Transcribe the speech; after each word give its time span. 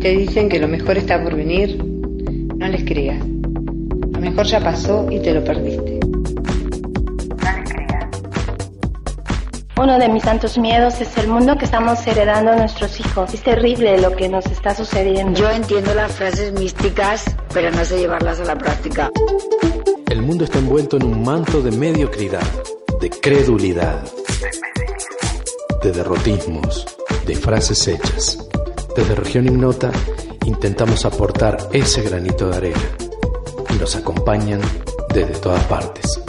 te 0.00 0.16
dicen 0.16 0.48
que 0.48 0.58
lo 0.58 0.66
mejor 0.66 0.96
está 0.96 1.22
por 1.22 1.36
venir, 1.36 1.76
no 2.56 2.66
les 2.68 2.84
creas. 2.84 3.22
Lo 3.22 4.18
mejor 4.18 4.46
ya 4.46 4.60
pasó 4.60 5.06
y 5.10 5.20
te 5.20 5.34
lo 5.34 5.44
perdiste. 5.44 6.00
No 6.00 7.58
les 7.58 7.72
creas. 7.72 8.06
Uno 9.78 9.98
de 9.98 10.08
mis 10.08 10.22
tantos 10.22 10.56
miedos 10.56 11.00
es 11.02 11.16
el 11.18 11.28
mundo 11.28 11.56
que 11.58 11.66
estamos 11.66 12.06
heredando 12.06 12.52
a 12.52 12.56
nuestros 12.56 12.98
hijos. 12.98 13.34
Es 13.34 13.42
terrible 13.42 14.00
lo 14.00 14.16
que 14.16 14.30
nos 14.30 14.46
está 14.46 14.74
sucediendo. 14.74 15.38
Yo 15.38 15.50
entiendo 15.50 15.94
las 15.94 16.12
frases 16.12 16.52
místicas, 16.52 17.24
pero 17.52 17.70
no 17.70 17.84
sé 17.84 17.98
llevarlas 17.98 18.40
a 18.40 18.44
la 18.44 18.56
práctica. 18.56 19.10
El 20.08 20.22
mundo 20.22 20.44
está 20.44 20.58
envuelto 20.58 20.96
en 20.96 21.04
un 21.04 21.22
manto 21.22 21.60
de 21.60 21.72
mediocridad, 21.72 22.46
de 23.00 23.10
credulidad, 23.10 24.02
de 25.82 25.92
derrotismos, 25.92 26.86
de 27.26 27.34
frases 27.36 27.86
hechas. 27.86 28.49
Desde 28.96 29.14
Región 29.14 29.46
Ignota 29.46 29.90
intentamos 30.44 31.04
aportar 31.04 31.56
ese 31.72 32.02
granito 32.02 32.48
de 32.48 32.56
arena 32.56 32.96
y 33.72 33.78
nos 33.78 33.94
acompañan 33.96 34.60
desde 35.14 35.34
todas 35.34 35.62
partes. 35.64 36.20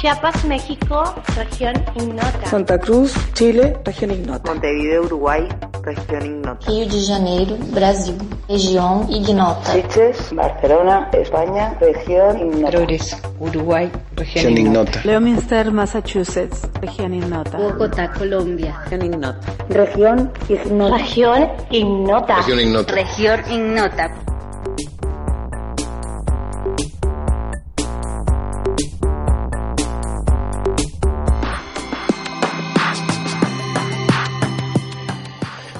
Chiapas, 0.00 0.44
México, 0.46 1.14
región 1.36 1.74
Ignota. 1.94 2.46
Santa 2.46 2.78
Cruz, 2.78 3.14
Chile, 3.34 3.76
región 3.84 4.12
Ignota. 4.12 4.50
Montevideo, 4.50 5.02
Uruguay, 5.02 5.46
región 5.82 6.24
Ignota. 6.24 6.66
Rio 6.66 6.88
de 6.88 7.06
Janeiro, 7.06 7.56
Brasil, 7.72 8.16
región 8.48 9.06
Ignota. 9.10 9.72
Sitges, 9.72 10.34
Barcelona, 10.34 11.10
España, 11.12 11.76
región 11.80 12.38
Ignota. 12.38 12.70
Progreso, 12.70 13.16
Uruguay, 13.40 13.92
región 14.20 14.58
Ignota. 14.58 15.00
Leominster, 15.04 15.72
Massachusetts, 15.72 16.68
región 16.82 17.14
Ignota. 17.14 17.56
Bogotá, 17.56 18.12
Colombia. 18.12 18.78
Región 18.84 19.04
Ignota. 19.06 19.40
Región 19.68 20.32
Ignota. 20.48 20.96
Región 20.98 21.48
Ignota. 21.70 22.36
Región 22.36 22.60
Ignota. 22.60 22.94
Región 22.94 23.40
Ignota. 23.50 24.14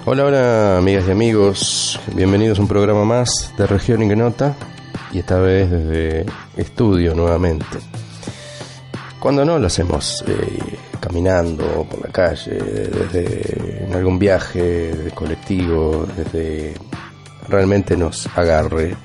Hola, 0.06 0.24
hola 0.24 0.78
amigas 0.78 1.04
y 1.06 1.10
amigos, 1.12 2.00
bienvenidos 2.16 2.58
a 2.58 2.62
un 2.62 2.68
programa 2.68 3.04
más 3.04 3.52
de 3.56 3.66
Región 3.66 4.02
Ignota 4.02 4.56
y 5.12 5.20
esta 5.20 5.38
vez 5.38 5.70
desde 5.70 6.26
estudio 6.56 7.14
nuevamente. 7.14 7.64
Cuando 9.20 9.44
no 9.44 9.58
lo 9.58 9.66
hacemos 9.66 10.24
eh, 10.26 10.58
caminando 10.98 11.86
por 11.88 12.00
la 12.00 12.08
calle, 12.08 12.52
desde 12.52 13.84
en 13.84 13.94
algún 13.94 14.18
viaje 14.18 14.94
de 14.94 15.10
colectivo, 15.10 16.06
desde 16.16 16.74
realmente 17.46 17.96
nos 17.96 18.26
agarre 18.34 18.96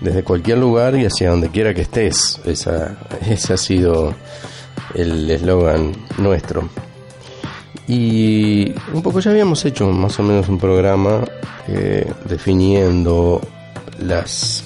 desde 0.00 0.22
cualquier 0.22 0.58
lugar 0.58 0.96
y 0.96 1.04
hacia 1.04 1.30
donde 1.30 1.50
quiera 1.50 1.72
que 1.72 1.82
estés. 1.82 2.40
Esa, 2.44 2.96
ese 3.28 3.54
ha 3.54 3.56
sido 3.56 4.14
el 4.94 5.30
eslogan 5.30 5.92
nuestro. 6.18 6.68
Y 7.88 8.74
un 8.92 9.02
poco 9.02 9.20
ya 9.20 9.30
habíamos 9.30 9.64
hecho 9.64 9.86
más 9.86 10.18
o 10.18 10.22
menos 10.22 10.48
un 10.48 10.58
programa 10.58 11.24
eh, 11.68 12.12
definiendo 12.28 13.40
las 14.00 14.65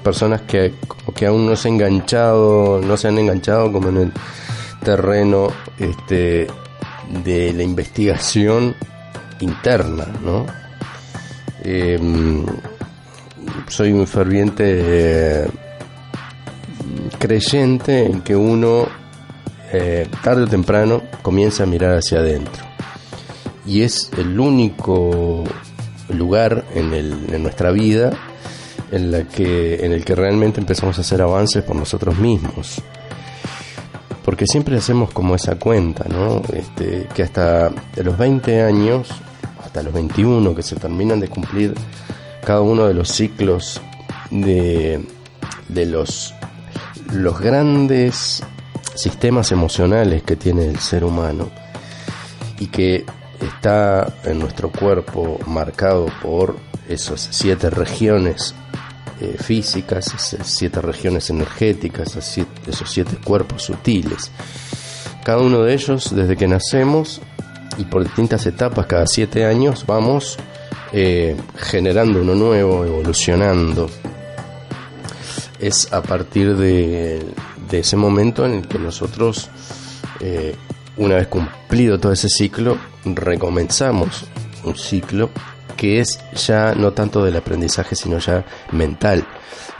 personas 0.00 0.42
que 0.42 0.74
que 1.14 1.26
aún 1.26 1.46
no 1.46 1.56
se 1.56 1.68
han 1.68 1.74
enganchado, 1.74 2.80
no 2.80 2.96
se 2.96 3.08
han 3.08 3.18
enganchado 3.18 3.72
como 3.72 3.88
en 3.88 3.96
el 3.98 4.12
terreno 4.82 5.48
este, 5.78 6.46
de 7.24 7.52
la 7.52 7.62
investigación 7.62 8.74
interna, 9.40 10.06
¿no? 10.22 10.46
Em, 11.62 12.46
soy 13.68 13.92
un 13.92 14.06
ferviente 14.06 14.64
eh, 14.66 15.46
creyente 17.18 18.06
en 18.06 18.22
que 18.22 18.34
uno 18.34 18.86
eh, 19.72 20.08
tarde 20.22 20.44
o 20.44 20.46
temprano 20.46 21.02
comienza 21.22 21.64
a 21.64 21.66
mirar 21.66 21.98
hacia 21.98 22.18
adentro. 22.18 22.64
Y 23.66 23.82
es 23.82 24.10
el 24.16 24.40
único 24.40 25.44
lugar 26.08 26.64
en, 26.74 26.92
el, 26.94 27.32
en 27.32 27.42
nuestra 27.42 27.70
vida 27.70 28.29
en, 28.90 29.10
la 29.10 29.24
que, 29.24 29.84
en 29.84 29.92
el 29.92 30.04
que 30.04 30.14
realmente 30.14 30.60
empezamos 30.60 30.98
a 30.98 31.02
hacer 31.02 31.22
avances 31.22 31.62
por 31.62 31.76
nosotros 31.76 32.18
mismos. 32.18 32.82
Porque 34.24 34.46
siempre 34.46 34.76
hacemos 34.76 35.10
como 35.12 35.34
esa 35.34 35.56
cuenta, 35.56 36.04
¿no? 36.08 36.42
Este, 36.52 37.08
que 37.14 37.22
hasta 37.22 37.70
los 37.96 38.18
20 38.18 38.62
años, 38.62 39.08
hasta 39.62 39.82
los 39.82 39.92
21 39.92 40.54
que 40.54 40.62
se 40.62 40.76
terminan 40.76 41.20
de 41.20 41.28
cumplir 41.28 41.74
cada 42.44 42.60
uno 42.60 42.86
de 42.86 42.94
los 42.94 43.08
ciclos 43.08 43.80
de, 44.30 45.04
de 45.68 45.86
los, 45.86 46.34
los 47.12 47.40
grandes 47.40 48.42
sistemas 48.94 49.52
emocionales 49.52 50.22
que 50.22 50.36
tiene 50.36 50.66
el 50.66 50.78
ser 50.78 51.04
humano 51.04 51.48
y 52.58 52.66
que 52.66 53.06
está 53.40 54.12
en 54.24 54.38
nuestro 54.38 54.70
cuerpo 54.70 55.38
marcado 55.46 56.06
por 56.22 56.56
esas 56.88 57.28
siete 57.30 57.70
regiones 57.70 58.54
eh, 59.20 59.36
físicas, 59.38 60.14
siete 60.44 60.80
regiones 60.80 61.28
energéticas, 61.30 62.16
esos 62.16 62.90
siete 62.90 63.16
cuerpos 63.22 63.64
sutiles. 63.64 64.30
Cada 65.24 65.38
uno 65.38 65.62
de 65.62 65.74
ellos, 65.74 66.14
desde 66.14 66.36
que 66.36 66.48
nacemos 66.48 67.20
y 67.76 67.84
por 67.84 68.02
distintas 68.02 68.46
etapas, 68.46 68.86
cada 68.86 69.06
siete 69.06 69.44
años, 69.44 69.84
vamos 69.86 70.38
eh, 70.92 71.36
generando 71.56 72.22
uno 72.22 72.34
nuevo, 72.34 72.84
evolucionando. 72.84 73.90
Es 75.58 75.92
a 75.92 76.00
partir 76.00 76.56
de, 76.56 77.22
de 77.70 77.78
ese 77.78 77.96
momento 77.96 78.46
en 78.46 78.54
el 78.54 78.68
que 78.68 78.78
nosotros, 78.78 79.50
eh, 80.20 80.54
una 80.96 81.16
vez 81.16 81.28
cumplido 81.28 82.00
todo 82.00 82.12
ese 82.12 82.28
ciclo, 82.28 82.78
recomenzamos 83.04 84.24
un 84.64 84.76
ciclo 84.76 85.30
que 85.80 85.98
es 85.98 86.20
ya 86.34 86.74
no 86.74 86.92
tanto 86.92 87.24
del 87.24 87.36
aprendizaje, 87.36 87.96
sino 87.96 88.18
ya 88.18 88.44
mental, 88.70 89.26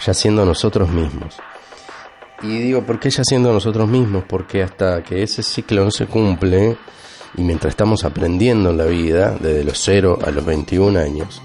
ya 0.03 0.15
siendo 0.15 0.47
nosotros 0.47 0.89
mismos. 0.89 1.37
Y 2.43 2.57
digo, 2.57 2.87
¿por 2.87 2.99
qué 2.99 3.11
ya 3.11 3.23
siendo 3.23 3.53
nosotros 3.53 3.87
mismos? 3.87 4.25
Porque 4.27 4.63
hasta 4.63 5.03
que 5.03 5.23
ese 5.23 5.43
ciclo 5.43 5.85
no 5.85 5.91
se 5.91 6.07
cumple, 6.07 6.79
y 7.37 7.43
mientras 7.43 7.73
estamos 7.73 8.05
aprendiendo 8.05 8.71
en 8.71 8.79
la 8.79 8.87
vida, 8.87 9.37
desde 9.39 9.63
los 9.63 9.79
0 9.85 10.21
a 10.25 10.31
los 10.31 10.43
21 10.43 10.99
años, 10.99 11.43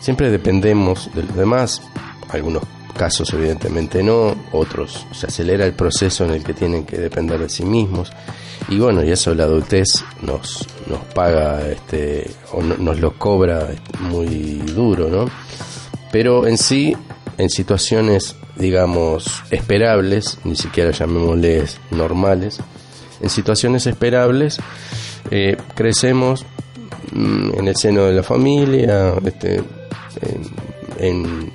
siempre 0.00 0.30
dependemos 0.30 1.10
de 1.14 1.24
los 1.24 1.36
demás, 1.36 1.82
algunos 2.30 2.62
casos 2.96 3.32
evidentemente 3.32 4.02
no, 4.02 4.34
otros 4.52 5.06
se 5.12 5.26
acelera 5.26 5.64
el 5.64 5.74
proceso 5.74 6.24
en 6.24 6.30
el 6.32 6.42
que 6.42 6.54
tienen 6.54 6.84
que 6.84 6.98
depender 6.98 7.38
de 7.38 7.48
sí 7.48 7.64
mismos 7.64 8.12
y 8.68 8.78
bueno, 8.78 9.04
y 9.04 9.12
eso 9.12 9.34
la 9.34 9.44
adultez 9.44 9.86
nos, 10.22 10.66
nos 10.88 10.98
paga 11.14 11.68
este, 11.68 12.28
o 12.52 12.62
nos 12.62 12.98
lo 12.98 13.12
cobra 13.12 13.68
muy 14.00 14.56
duro, 14.74 15.08
¿no? 15.08 15.30
Pero 16.10 16.48
en 16.48 16.58
sí, 16.58 16.96
en 17.38 17.48
situaciones, 17.48 18.34
digamos, 18.56 19.44
esperables, 19.50 20.38
ni 20.42 20.56
siquiera 20.56 20.90
llamémosles 20.90 21.78
normales, 21.92 22.58
en 23.20 23.30
situaciones 23.30 23.86
esperables, 23.86 24.58
eh, 25.30 25.56
crecemos 25.76 26.44
mm, 27.12 27.58
en 27.58 27.68
el 27.68 27.76
seno 27.76 28.04
de 28.04 28.14
la 28.14 28.22
familia, 28.24 29.14
este, 29.24 29.62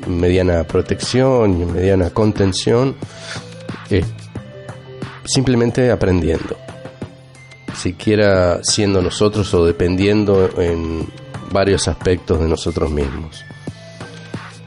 mediana 0.08 0.64
protección 0.64 1.60
y 1.60 1.64
en 1.64 1.74
mediana 1.74 2.10
contención, 2.10 2.96
eh, 3.90 4.04
simplemente 5.26 5.92
aprendiendo, 5.92 6.58
siquiera 7.76 8.60
siendo 8.64 9.02
nosotros 9.02 9.54
o 9.54 9.66
dependiendo 9.66 10.50
en 10.58 11.08
varios 11.52 11.88
aspectos 11.88 12.40
de 12.40 12.48
nosotros 12.48 12.92
mismos. 12.92 13.44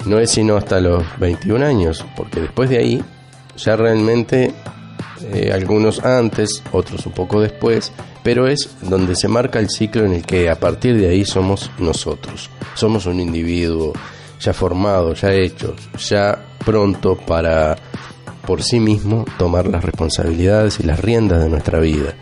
No 0.06 0.19
es 0.19 0.31
sino 0.31 0.56
hasta 0.56 0.81
los 0.81 1.03
21 1.19 1.65
años, 1.65 2.05
porque 2.17 2.41
después 2.41 2.69
de 2.69 2.79
ahí 2.79 3.05
ya 3.56 3.77
realmente 3.77 4.53
eh, 5.32 5.50
algunos 5.53 6.05
antes, 6.05 6.62
otros 6.73 7.06
un 7.06 7.12
poco 7.12 7.41
después, 7.41 7.93
pero 8.23 8.47
es 8.47 8.77
donde 8.82 9.17
se 9.17 9.29
marca 9.29 9.59
el 9.59 9.70
ciclo 9.70 10.05
en 10.05 10.12
el 10.12 10.27
que 10.27 10.50
a 10.50 10.56
partir 10.56 10.99
de 10.99 11.09
ahí 11.09 11.25
somos 11.25 11.70
nosotros, 11.79 12.50
somos 12.75 13.06
un 13.06 13.20
individuo 13.20 13.93
ya 14.40 14.52
formado, 14.52 15.14
ya 15.14 15.32
hecho, 15.32 15.75
ya 15.98 16.38
pronto 16.64 17.16
para 17.16 17.76
por 18.46 18.62
sí 18.62 18.81
mismo 18.81 19.25
tomar 19.38 19.66
las 19.66 19.84
responsabilidades 19.84 20.81
y 20.81 20.82
las 20.82 21.00
riendas 21.00 21.42
de 21.42 21.48
nuestra 21.48 21.81
vida. 21.81 22.14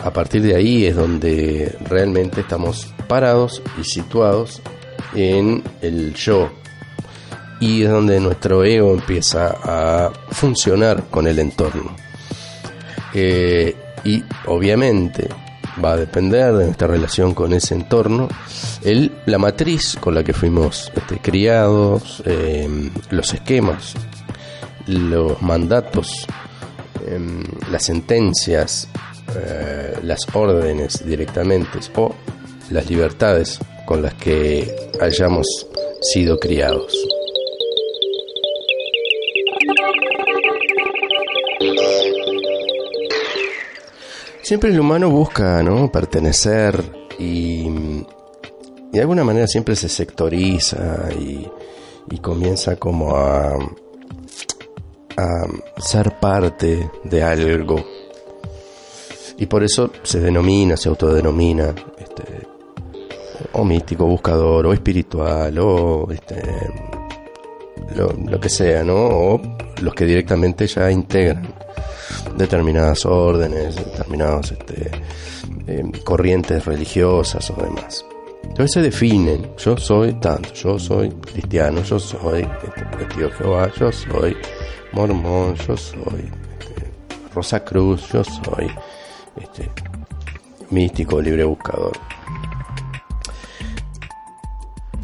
A 0.00 0.12
partir 0.12 0.42
de 0.42 0.54
ahí 0.54 0.84
es 0.84 0.96
donde 0.96 1.76
realmente 1.88 2.42
estamos 2.42 2.92
parados 3.08 3.62
y 3.80 3.84
situados 3.84 4.60
en 5.14 5.62
el 5.80 6.14
yo. 6.14 6.50
Y 7.60 7.84
es 7.84 7.90
donde 7.90 8.20
nuestro 8.20 8.64
ego 8.64 8.92
empieza 8.92 9.54
a 9.62 10.12
funcionar 10.30 11.04
con 11.04 11.26
el 11.26 11.38
entorno. 11.38 11.96
Eh, 13.14 13.74
y 14.04 14.22
obviamente 14.46 15.28
va 15.82 15.92
a 15.92 15.96
depender 15.96 16.52
de 16.52 16.64
nuestra 16.66 16.88
relación 16.88 17.34
con 17.34 17.52
ese 17.52 17.74
entorno, 17.74 18.28
el, 18.82 19.12
la 19.26 19.38
matriz 19.38 19.96
con 20.00 20.14
la 20.14 20.22
que 20.22 20.32
fuimos 20.32 20.92
este, 20.94 21.18
criados, 21.18 22.22
eh, 22.26 22.90
los 23.10 23.32
esquemas, 23.32 23.94
los 24.86 25.40
mandatos, 25.42 26.26
em, 27.06 27.42
las 27.70 27.84
sentencias, 27.84 28.88
eh, 29.36 29.98
las 30.02 30.20
órdenes 30.32 31.04
directamente 31.04 31.78
o 31.96 32.14
las 32.70 32.88
libertades 32.88 33.58
con 33.86 34.02
las 34.02 34.14
que 34.14 34.90
hayamos 35.00 35.46
sido 36.00 36.38
criados. 36.38 37.13
Siempre 44.44 44.68
el 44.68 44.78
humano 44.78 45.08
busca, 45.08 45.62
¿no? 45.62 45.90
Pertenecer 45.90 47.08
y, 47.18 47.66
de 48.92 49.00
alguna 49.00 49.24
manera 49.24 49.46
siempre 49.46 49.74
se 49.74 49.88
sectoriza 49.88 51.08
y, 51.18 51.48
comienza 52.18 52.76
como 52.76 53.16
a, 53.16 53.54
a 55.16 55.46
ser 55.78 56.20
parte 56.20 56.90
de 57.04 57.22
algo. 57.22 57.82
Y 59.38 59.46
por 59.46 59.64
eso 59.64 59.90
se 60.02 60.20
denomina, 60.20 60.76
se 60.76 60.90
autodenomina, 60.90 61.74
este, 61.98 62.46
o 63.54 63.64
místico, 63.64 64.04
buscador, 64.04 64.66
o 64.66 64.74
espiritual, 64.74 65.58
o 65.58 66.12
este, 66.12 66.42
lo, 67.96 68.12
lo 68.12 68.38
que 68.38 68.50
sea, 68.50 68.84
¿no? 68.84 68.94
O 68.94 69.40
los 69.80 69.94
que 69.94 70.04
directamente 70.04 70.66
ya 70.66 70.90
integran 70.90 71.63
determinadas 72.36 73.04
órdenes, 73.06 73.76
determinadas 73.76 74.52
este, 74.52 74.90
em, 75.66 75.92
corrientes 76.04 76.64
religiosas 76.64 77.50
o 77.50 77.54
demás. 77.54 78.04
Entonces 78.42 78.72
se 78.72 78.82
definen, 78.82 79.50
yo 79.56 79.76
soy 79.76 80.12
tanto, 80.14 80.52
yo 80.52 80.78
soy 80.78 81.10
cristiano, 81.10 81.82
yo 81.82 81.98
soy 81.98 82.42
este, 82.42 83.30
Jehová, 83.38 83.70
yo 83.78 83.90
soy 83.90 84.36
mormón, 84.92 85.54
yo 85.56 85.76
soy 85.76 86.30
este, 86.60 86.90
Rosa 87.34 87.64
Cruz, 87.64 88.08
yo 88.12 88.22
soy 88.22 88.70
este, 89.40 89.70
místico, 90.70 91.20
libre 91.20 91.44
buscador. 91.44 91.96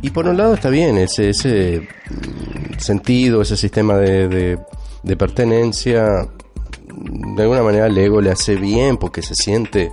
Y 0.02 0.10
por 0.10 0.26
un 0.26 0.36
lado 0.36 0.54
está 0.54 0.70
bien 0.70 0.96
ese, 0.98 1.30
ese 1.30 1.80
mm, 1.80 2.78
sentido, 2.78 3.42
ese 3.42 3.56
sistema 3.56 3.96
de, 3.96 4.58
de 5.02 5.16
pertenencia 5.16 6.28
de 6.94 7.42
alguna 7.42 7.62
manera 7.62 7.86
el 7.86 7.98
ego 7.98 8.20
le 8.20 8.30
hace 8.30 8.56
bien 8.56 8.96
porque 8.96 9.22
se 9.22 9.34
siente 9.34 9.92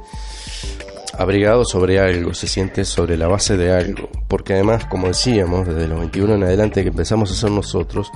abrigado 1.18 1.66
sobre 1.66 2.00
algo, 2.00 2.34
se 2.34 2.48
siente 2.48 2.86
sobre 2.86 3.18
la 3.18 3.28
base 3.28 3.58
de 3.58 3.72
algo, 3.72 4.10
porque 4.28 4.54
además, 4.54 4.86
como 4.86 5.08
decíamos, 5.08 5.68
desde 5.68 5.88
los 5.88 6.00
21 6.00 6.36
en 6.36 6.44
adelante 6.44 6.84
que 6.84 6.90
empezamos 6.90 7.32
a 7.32 7.36
ser 7.36 7.52
nosotros, 7.52 8.12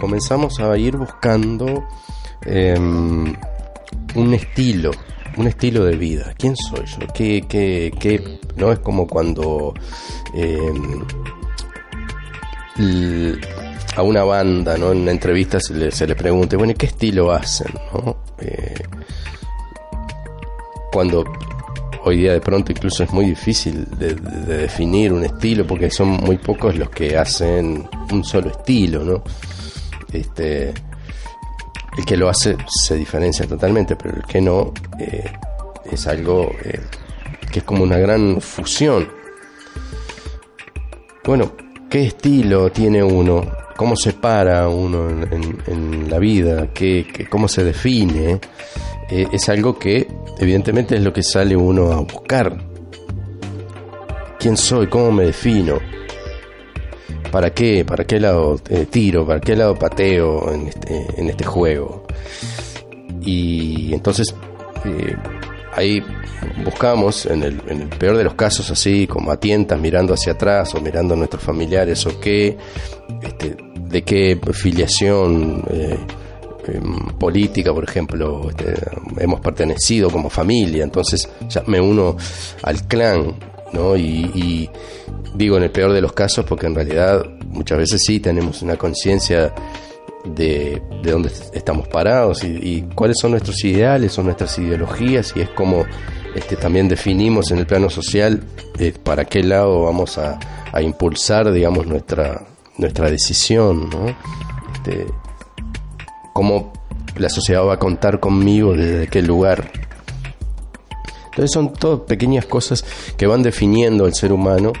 comenzamos 0.00 0.60
a 0.60 0.76
ir 0.78 0.96
buscando 0.96 1.86
em, 2.42 3.34
un 4.14 4.34
estilo, 4.34 4.92
un 5.36 5.48
estilo 5.48 5.84
de 5.84 5.96
vida. 5.96 6.34
¿Quién 6.38 6.56
soy 6.56 6.86
yo? 6.86 7.06
¿Qué, 7.12 7.44
qué, 7.48 7.92
qué? 7.98 8.38
No 8.56 8.70
es 8.70 8.78
como 8.78 9.08
cuando 9.08 9.74
em, 10.32 11.04
a 13.96 14.02
una 14.02 14.22
banda, 14.22 14.78
¿no? 14.78 14.92
En 14.92 14.98
una 14.98 15.10
entrevista 15.10 15.58
se 15.58 15.74
le, 15.74 15.90
se 15.90 16.06
le 16.06 16.14
pregunte, 16.14 16.56
bueno, 16.56 16.72
¿y 16.72 16.76
qué 16.76 16.86
estilo 16.86 17.32
hacen? 17.32 17.72
¿no? 17.92 18.15
Eh, 18.40 18.82
cuando 20.92 21.24
hoy 22.04 22.18
día 22.18 22.32
de 22.32 22.40
pronto 22.40 22.72
incluso 22.72 23.02
es 23.02 23.12
muy 23.12 23.26
difícil 23.26 23.86
de, 23.98 24.14
de, 24.14 24.56
definir 24.58 25.12
un 25.12 25.24
estilo 25.24 25.66
porque 25.66 25.90
son 25.90 26.08
muy 26.08 26.38
pocos 26.38 26.76
los 26.76 26.90
que 26.90 27.16
hacen 27.16 27.88
un 28.12 28.24
solo 28.24 28.50
estilo, 28.50 29.04
¿no? 29.04 29.22
Este, 30.12 30.72
el 31.96 32.04
que 32.04 32.16
lo 32.16 32.28
hace 32.28 32.56
se 32.68 32.94
diferencia 32.94 33.46
totalmente, 33.46 33.96
pero 33.96 34.16
el 34.16 34.24
que 34.24 34.40
no 34.40 34.72
eh, 34.98 35.32
es 35.90 36.06
algo 36.06 36.52
eh, 36.64 36.80
que 37.50 37.60
es 37.60 37.64
como 37.64 37.82
una 37.82 37.98
gran 37.98 38.40
fusión. 38.40 39.08
Bueno, 41.24 41.52
¿qué 41.90 42.06
estilo 42.06 42.70
tiene 42.70 43.02
uno? 43.02 43.65
Cómo 43.76 43.94
se 43.96 44.14
para 44.14 44.68
uno 44.68 45.08
en, 45.10 46.10
la 46.10 46.18
vida, 46.18 46.68
qué, 46.72 47.26
cómo 47.30 47.46
se 47.48 47.64
define, 47.64 48.40
eh, 49.10 49.26
es 49.30 49.48
algo 49.48 49.78
que 49.78 50.08
evidentemente 50.38 50.96
es 50.96 51.02
lo 51.02 51.12
que 51.12 51.22
sale 51.22 51.56
uno 51.56 51.92
a 51.92 52.00
buscar. 52.00 52.56
¿Quién 54.38 54.56
soy? 54.56 54.86
¿Cómo 54.88 55.12
me 55.12 55.26
defino? 55.26 55.78
¿Para 57.30 57.50
qué? 57.50 57.84
¿Para 57.84 58.04
qué 58.04 58.20
lado 58.20 58.60
eh, 58.70 58.86
tiro? 58.90 59.26
¿Para 59.26 59.40
qué 59.40 59.56
lado 59.56 59.74
pateo 59.74 60.52
en 60.52 60.68
este, 60.68 61.06
este 61.16 61.44
juego? 61.44 62.06
Y 63.22 63.92
entonces 63.92 64.34
eh, 64.84 65.16
ahí 65.76 66.02
buscamos, 66.64 67.26
en 67.26 67.42
el, 67.42 67.62
en 67.68 67.82
el, 67.82 67.88
peor 67.88 68.16
de 68.16 68.24
los 68.24 68.34
casos, 68.34 68.70
así 68.70 69.06
como 69.06 69.30
a 69.30 69.38
tientas, 69.38 69.78
mirando 69.78 70.14
hacia 70.14 70.32
atrás 70.32 70.74
o 70.74 70.80
mirando 70.80 71.14
a 71.14 71.16
nuestros 71.16 71.42
familiares 71.42 72.04
o 72.06 72.18
qué, 72.18 72.56
este, 73.22 73.56
de 73.88 74.02
qué 74.02 74.40
filiación 74.52 75.62
eh, 75.70 75.98
em, 76.68 77.18
política, 77.18 77.72
por 77.72 77.84
ejemplo, 77.84 78.48
este, 78.50 78.74
hemos 79.18 79.40
pertenecido 79.40 80.10
como 80.10 80.30
familia, 80.30 80.82
entonces 80.82 81.28
ya 81.48 81.62
me 81.66 81.80
uno 81.80 82.16
al 82.62 82.88
clan, 82.88 83.36
¿no? 83.72 83.96
Y, 83.96 84.68
digo 85.34 85.58
en 85.58 85.64
el 85.64 85.70
peor 85.70 85.92
de 85.92 86.00
los 86.00 86.14
casos 86.14 86.46
porque 86.46 86.64
en 86.64 86.74
realidad 86.74 87.22
muchas 87.50 87.76
veces 87.76 88.00
sí 88.02 88.20
tenemos 88.20 88.62
una 88.62 88.78
conciencia 88.78 89.52
de, 90.34 90.82
de, 91.02 91.10
dónde 91.10 91.30
estamos 91.52 91.88
parados 91.88 92.44
y, 92.44 92.82
cuáles 92.94 93.16
son 93.20 93.32
nuestros 93.32 93.62
ideales, 93.64 94.12
son 94.12 94.26
nuestras 94.26 94.58
ideologías 94.58 95.32
y 95.36 95.40
es 95.40 95.50
como 95.50 95.84
este, 96.34 96.56
también 96.56 96.88
definimos 96.88 97.50
en 97.50 97.58
el 97.58 97.66
plano 97.66 97.88
social 97.88 98.42
eh, 98.78 98.92
para 99.02 99.24
qué 99.24 99.42
lado 99.42 99.84
vamos 99.84 100.18
a, 100.18 100.38
a 100.72 100.82
impulsar, 100.82 101.50
digamos, 101.50 101.86
nuestra, 101.86 102.46
nuestra 102.76 103.10
decisión, 103.10 103.88
¿no? 103.88 104.14
Este, 104.74 105.06
cómo 106.32 106.72
la 107.16 107.30
sociedad 107.30 107.64
va 107.64 107.74
a 107.74 107.78
contar 107.78 108.20
conmigo 108.20 108.74
desde 108.74 109.08
qué 109.08 109.22
lugar. 109.22 109.70
Entonces 111.26 111.50
son 111.52 111.72
todas 111.72 112.00
pequeñas 112.00 112.46
cosas 112.46 112.84
que 113.16 113.26
van 113.26 113.42
definiendo 113.42 114.06
el 114.06 114.14
ser 114.14 114.32
humano 114.32 114.72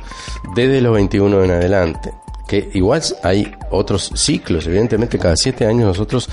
desde 0.54 0.80
los 0.80 0.94
21 0.94 1.44
en 1.44 1.50
adelante. 1.50 2.12
Que 2.48 2.70
igual 2.74 3.02
hay 3.22 3.52
otros 3.70 4.12
ciclos, 4.14 4.66
evidentemente 4.66 5.18
cada 5.18 5.36
siete 5.36 5.66
años 5.66 5.86
nosotros 5.86 6.28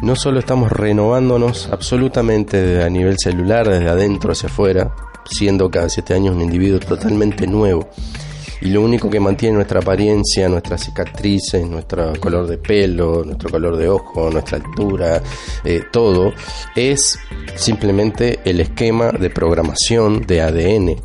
no 0.00 0.14
solo 0.14 0.38
estamos 0.38 0.70
renovándonos 0.70 1.68
absolutamente 1.72 2.82
a 2.82 2.88
nivel 2.88 3.16
celular, 3.18 3.68
desde 3.68 3.88
adentro 3.88 4.32
hacia 4.32 4.48
afuera, 4.48 4.94
siendo 5.28 5.68
cada 5.70 5.88
siete 5.88 6.14
años 6.14 6.36
un 6.36 6.42
individuo 6.42 6.78
totalmente 6.78 7.46
nuevo, 7.48 7.88
y 8.60 8.70
lo 8.70 8.82
único 8.82 9.10
que 9.10 9.20
mantiene 9.20 9.56
nuestra 9.56 9.80
apariencia, 9.80 10.48
nuestras 10.48 10.84
cicatrices, 10.84 11.66
nuestro 11.66 12.12
color 12.18 12.46
de 12.46 12.58
pelo, 12.58 13.24
nuestro 13.24 13.50
color 13.50 13.76
de 13.76 13.88
ojo, 13.88 14.30
nuestra 14.30 14.58
altura, 14.58 15.22
eh, 15.64 15.82
todo, 15.92 16.32
es 16.74 17.18
simplemente 17.54 18.40
el 18.44 18.60
esquema 18.60 19.10
de 19.12 19.30
programación 19.30 20.22
de 20.22 20.40
ADN 20.40 20.96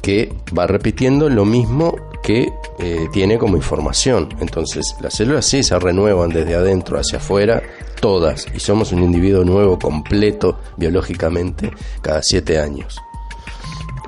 que 0.00 0.32
va 0.56 0.66
repitiendo 0.66 1.28
lo 1.28 1.44
mismo 1.44 1.94
que 2.22 2.52
eh, 2.78 3.08
tiene 3.12 3.38
como 3.38 3.56
información. 3.56 4.28
Entonces, 4.40 4.96
las 5.00 5.14
células 5.14 5.44
sí 5.44 5.62
se 5.62 5.78
renuevan 5.78 6.30
desde 6.30 6.54
adentro 6.54 6.98
hacia 6.98 7.18
afuera, 7.18 7.62
todas, 8.00 8.46
y 8.54 8.60
somos 8.60 8.92
un 8.92 9.02
individuo 9.02 9.44
nuevo, 9.44 9.78
completo, 9.78 10.58
biológicamente, 10.76 11.70
cada 12.00 12.22
siete 12.22 12.58
años. 12.58 12.98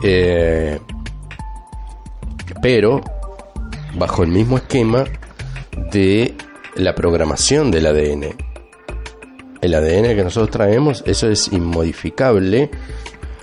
Eh, 0.03 0.79
pero 2.63 3.01
bajo 3.95 4.23
el 4.23 4.31
mismo 4.31 4.57
esquema 4.57 5.05
de 5.93 6.35
la 6.77 6.95
programación 6.95 7.71
del 7.71 7.87
ADN. 7.87 8.37
El 9.61 9.75
ADN 9.75 10.15
que 10.15 10.25
nosotros 10.25 10.51
traemos, 10.51 11.03
eso 11.07 11.29
es 11.31 11.49
inmodificable, 11.53 12.71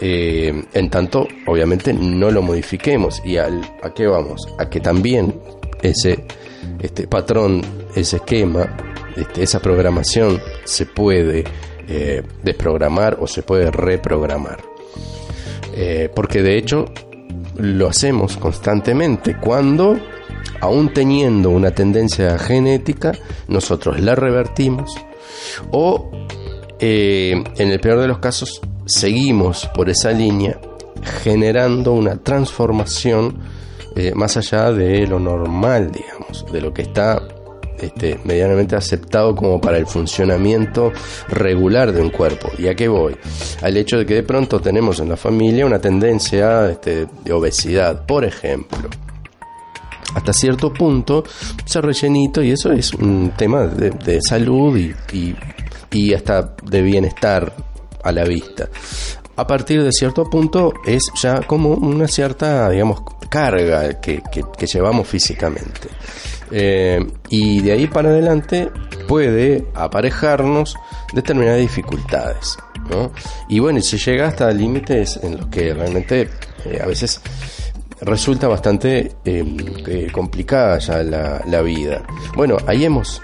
eh, 0.02 0.64
en 0.74 0.90
tanto, 0.90 1.28
obviamente, 1.46 1.94
no 1.94 2.32
lo 2.32 2.42
modifiquemos. 2.42 3.22
¿Y 3.24 3.38
al, 3.38 3.62
a 3.84 3.94
qué 3.94 4.08
vamos? 4.08 4.42
A 4.58 4.70
que 4.70 4.80
también 4.80 5.34
ese 5.82 6.26
este 6.82 7.08
patrón, 7.08 7.62
ese 7.96 8.18
esquema, 8.18 8.76
este, 9.16 9.44
esa 9.44 9.60
programación 9.60 10.42
se 10.64 10.86
puede 10.86 11.44
eh, 11.88 12.24
desprogramar 12.44 13.18
o 13.20 13.28
se 13.28 13.44
puede 13.44 13.72
reprogramar. 13.72 14.60
Eh, 15.74 16.10
porque 16.14 16.42
de 16.42 16.58
hecho 16.58 16.86
lo 17.58 17.88
hacemos 17.88 18.38
constantemente 18.38 19.38
cuando, 19.38 19.98
aún 20.60 20.94
teniendo 20.94 21.50
una 21.50 21.72
tendencia 21.72 22.38
genética, 22.38 23.14
nosotros 23.48 24.00
la 24.00 24.16
revertimos 24.16 24.96
o, 25.72 26.10
en 26.80 27.72
el 27.72 27.80
peor 27.80 28.00
de 28.00 28.08
los 28.08 28.18
casos, 28.18 28.60
seguimos 28.86 29.70
por 29.74 29.90
esa 29.90 30.12
línea 30.12 30.60
generando 31.24 31.94
una 31.94 32.18
transformación 32.18 33.38
eh, 33.96 34.14
más 34.16 34.38
allá 34.38 34.72
de 34.72 35.06
lo 35.06 35.20
normal, 35.20 35.92
digamos, 35.92 36.46
de 36.52 36.62
lo 36.62 36.74
que 36.74 36.84
está 36.84 37.22
este, 37.80 38.20
medianamente 38.24 38.76
aceptado 38.76 39.36
como 39.36 39.60
para 39.60 39.78
el 39.78 39.86
funcionamiento 39.86 40.94
regular 41.28 41.92
de 41.92 42.02
un 42.02 42.10
cuerpo. 42.10 42.50
¿Y 42.58 42.68
a 42.68 42.76
qué 42.76 42.88
voy? 42.88 43.18
Al 43.62 43.76
hecho 43.76 43.98
de 43.98 44.06
que 44.06 44.14
de 44.14 44.24
pronto 44.24 44.62
tenemos 44.62 45.00
en 45.00 45.10
la 45.10 45.18
familia 45.18 45.66
una 45.66 45.80
tendencia 45.80 46.70
este, 46.70 47.08
de 47.24 47.34
obesidad, 47.34 48.06
por 48.06 48.24
ejemplo. 48.24 48.90
Hasta 50.14 50.34
cierto 50.34 50.74
punto, 50.74 51.24
se 51.66 51.82
rellenito 51.82 52.44
y 52.44 52.52
eso 52.52 52.72
es 52.72 52.94
un 52.94 53.32
tema 53.38 53.66
de, 53.66 54.22
salud 54.22 54.78
y, 54.78 54.94
y 55.92 56.14
hasta 56.14 56.54
de 56.64 56.82
bienestar 56.82 57.54
a 58.04 58.12
la 58.12 58.24
vista 58.24 58.70
a 59.36 59.48
partir 59.48 59.84
de 59.84 59.92
cierto 59.92 60.30
punto 60.30 60.74
es 60.86 61.12
ya 61.16 61.42
como 61.42 61.70
una 61.70 62.08
cierta, 62.08 62.70
digamos, 62.70 63.02
carga 63.30 64.00
que, 64.00 64.22
que, 64.32 64.66
llevamos 64.68 65.08
físicamente. 65.08 65.88
Eh, 66.52 67.00
y 67.30 67.62
de 67.62 67.72
ahí 67.72 67.88
para 67.88 68.10
adelante 68.10 68.70
puede 69.08 69.66
aparejarnos 69.74 70.76
determinadas 71.14 71.60
dificultades. 71.60 72.58
Y 73.48 73.60
bueno, 73.60 73.82
se 73.82 73.98
llega 73.98 74.28
hasta 74.28 74.52
límites 74.52 75.20
en 75.24 75.38
los 75.38 75.48
que 75.48 75.74
realmente 75.74 76.30
eh, 76.66 76.80
a 76.84 76.86
veces 76.86 77.22
resulta 78.02 78.48
bastante 78.48 79.14
eh, 79.24 80.08
complicada 80.12 80.78
ya 80.80 81.02
la, 81.04 81.42
la, 81.48 81.62
vida. 81.62 82.04
Bueno, 82.36 82.58
ahí 82.68 82.84
hemos 82.84 83.22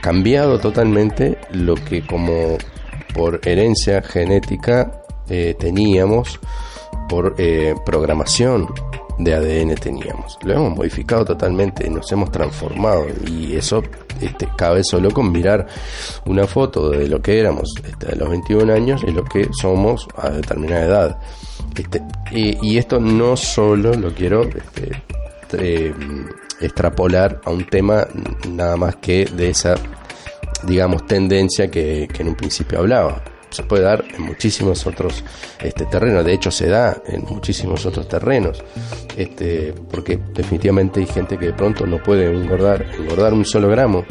cambiado 0.00 0.58
totalmente 0.58 1.38
lo 1.52 1.76
que 1.76 2.04
como 2.04 2.58
por 3.14 3.40
herencia 3.44 4.02
genética 4.02 5.02
eh, 5.28 5.54
teníamos, 5.58 6.40
por 7.08 7.34
eh, 7.38 7.74
programación 7.84 8.68
de 9.18 9.34
ADN 9.34 9.74
teníamos. 9.76 10.38
Lo 10.42 10.54
hemos 10.54 10.76
modificado 10.76 11.24
totalmente, 11.24 11.88
nos 11.88 12.10
hemos 12.12 12.30
transformado 12.30 13.06
y 13.26 13.56
eso 13.56 13.82
este, 14.20 14.48
cabe 14.56 14.82
solo 14.84 15.10
con 15.10 15.30
mirar 15.30 15.66
una 16.24 16.46
foto 16.46 16.90
de 16.90 17.08
lo 17.08 17.20
que 17.20 17.38
éramos 17.38 17.74
este, 17.84 18.12
a 18.12 18.16
los 18.16 18.30
21 18.30 18.72
años 18.72 19.02
y 19.06 19.10
lo 19.10 19.24
que 19.24 19.48
somos 19.52 20.08
a 20.16 20.30
determinada 20.30 20.84
edad. 20.84 21.18
Este, 21.76 22.02
y, 22.30 22.76
esto 22.76 22.98
no 23.00 23.36
solo 23.36 23.94
lo 23.94 24.12
quiero 24.12 24.42
este, 24.42 25.02
eh, 25.58 25.94
extrapolar 26.60 27.40
a 27.44 27.50
un 27.50 27.66
tema 27.66 28.06
nada 28.48 28.76
más 28.76 28.96
que 28.96 29.24
de 29.26 29.50
esa 29.50 29.74
digamos, 30.64 31.06
tendencia 31.06 31.70
que, 31.70 32.08
en 32.18 32.28
un 32.28 32.34
principio 32.34 32.78
hablaba. 32.78 33.22
Se 33.50 33.62
puede 33.64 33.82
dar 33.82 34.02
en 34.16 34.22
muchísimos 34.22 34.86
otros 34.86 35.22
este, 35.62 35.84
terrenos, 35.84 36.24
de 36.24 36.32
hecho 36.32 36.50
se 36.50 36.68
da 36.68 37.02
en 37.06 37.22
muchísimos 37.24 37.84
otros 37.84 38.08
terrenos, 38.08 38.64
este, 39.14 39.74
porque 39.90 40.18
definitivamente 40.32 41.00
hay 41.00 41.06
gente 41.06 41.36
que 41.36 41.46
de 41.46 41.52
pronto 41.52 41.86
no 41.86 42.02
puede 42.02 42.32
engordar, 42.32 42.86
engordar 42.98 43.34
un 43.34 43.44
solo 43.44 43.68
gramo, 43.68 44.06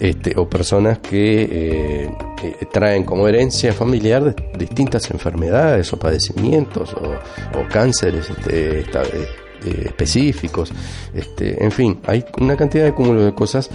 este, 0.00 0.32
o 0.34 0.48
personas 0.48 0.98
que 0.98 1.42
eh, 1.42 2.10
eh, 2.42 2.66
traen 2.72 3.04
como 3.04 3.28
herencia 3.28 3.70
familiar 3.74 4.34
distintas 4.56 5.10
enfermedades 5.10 5.92
o 5.92 5.98
padecimientos 5.98 6.94
o, 6.94 7.68
cánceres 7.68 8.30
este, 8.30 8.80
eh, 9.64 9.84
específicos, 9.86 10.72
este, 11.14 11.62
en 11.62 11.72
fin, 11.72 12.00
hay 12.06 12.24
una 12.40 12.56
cantidad 12.56 12.84
de 12.84 12.94
cúmulo 12.94 13.24
de 13.24 13.34
cosas 13.34 13.70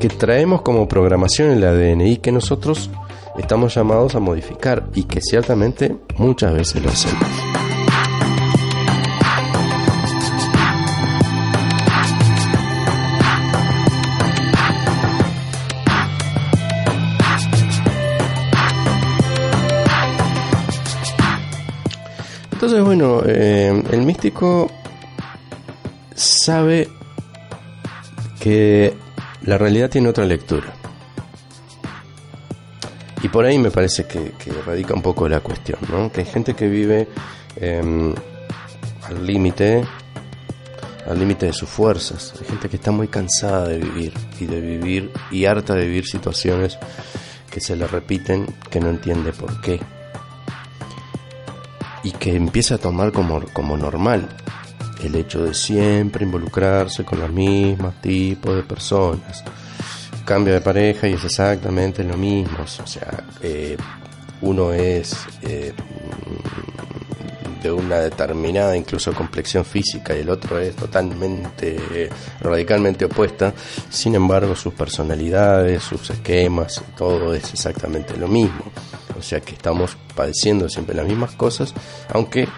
que 0.00 0.08
traemos 0.08 0.62
como 0.62 0.88
programación 0.88 1.50
en 1.50 1.58
el 1.58 1.64
ADN 1.64 2.00
y 2.02 2.16
que 2.18 2.32
nosotros 2.32 2.90
estamos 3.38 3.74
llamados 3.74 4.14
a 4.14 4.20
modificar 4.20 4.88
y 4.94 5.04
que 5.04 5.20
ciertamente 5.20 5.96
muchas 6.16 6.54
veces 6.54 6.82
lo 6.82 6.90
hacemos. 6.90 7.26
Entonces, 22.62 22.84
bueno, 22.84 23.22
eh, 23.26 23.82
el 23.90 24.02
místico 24.02 24.70
sabe 26.42 26.88
que 28.40 28.94
la 29.42 29.58
realidad 29.58 29.88
tiene 29.88 30.08
otra 30.08 30.24
lectura. 30.24 30.74
Y 33.22 33.28
por 33.28 33.44
ahí 33.44 33.58
me 33.58 33.70
parece 33.70 34.06
que, 34.06 34.32
radica 34.66 34.94
un 34.94 35.02
poco 35.02 35.28
la 35.28 35.38
cuestión, 35.38 35.78
¿no? 35.88 36.10
Que 36.10 36.22
hay 36.22 36.26
gente 36.26 36.54
que 36.54 36.68
vive 36.68 37.08
em, 37.54 38.12
al 39.04 39.24
límite, 39.24 39.84
al 41.06 41.20
límite 41.20 41.46
de 41.46 41.52
sus 41.52 41.68
fuerzas. 41.68 42.34
Hay 42.40 42.48
gente 42.48 42.68
que 42.68 42.76
está 42.76 42.90
muy 42.90 43.06
cansada 43.06 43.68
de 43.68 43.78
vivir 43.78 44.12
y 44.40 44.46
de 44.46 44.60
vivir 44.60 45.12
y 45.30 45.44
harta 45.44 45.74
de 45.74 45.86
vivir 45.86 46.06
situaciones 46.06 46.76
que 47.48 47.60
se 47.60 47.76
le 47.76 47.86
repiten, 47.86 48.46
que 48.68 48.80
no 48.80 48.90
entiende 48.90 49.32
por 49.32 49.60
qué. 49.60 49.78
Y 52.02 52.10
que 52.10 52.34
empieza 52.34 52.74
a 52.74 52.78
tomar 52.78 53.12
como, 53.12 53.40
como 53.52 53.76
normal 53.76 54.28
el 55.06 55.16
hecho 55.16 55.44
de 55.44 55.54
siempre 55.54 56.24
involucrarse 56.24 57.04
con 57.04 57.20
los 57.20 57.30
mismos 57.30 57.94
tipos 58.00 58.54
de 58.56 58.62
personas. 58.62 59.44
Cambio 60.24 60.54
de 60.54 60.60
pareja 60.60 61.08
y 61.08 61.14
es 61.14 61.24
exactamente 61.24 62.04
lo 62.04 62.16
mismo. 62.16 62.58
O 62.62 62.86
sea, 62.86 63.24
eh, 63.40 63.76
uno 64.40 64.72
es 64.72 65.16
eh, 65.42 65.72
de 67.62 67.70
una 67.70 67.98
determinada 67.98 68.76
incluso 68.76 69.12
complexión 69.12 69.64
física 69.64 70.16
y 70.16 70.20
el 70.20 70.30
otro 70.30 70.58
es 70.58 70.74
totalmente, 70.74 72.10
radicalmente 72.40 73.04
opuesta. 73.04 73.54
Sin 73.88 74.14
embargo, 74.14 74.56
sus 74.56 74.74
personalidades, 74.74 75.82
sus 75.82 76.10
esquemas, 76.10 76.82
todo 76.96 77.34
es 77.34 77.52
exactamente 77.52 78.16
lo 78.16 78.28
mismo. 78.28 78.64
O 79.18 79.22
sea 79.22 79.40
que 79.40 79.54
estamos 79.54 79.96
padeciendo 80.16 80.68
siempre 80.68 80.96
las 80.96 81.06
mismas 81.06 81.32
cosas, 81.32 81.72
aunque 82.08 82.48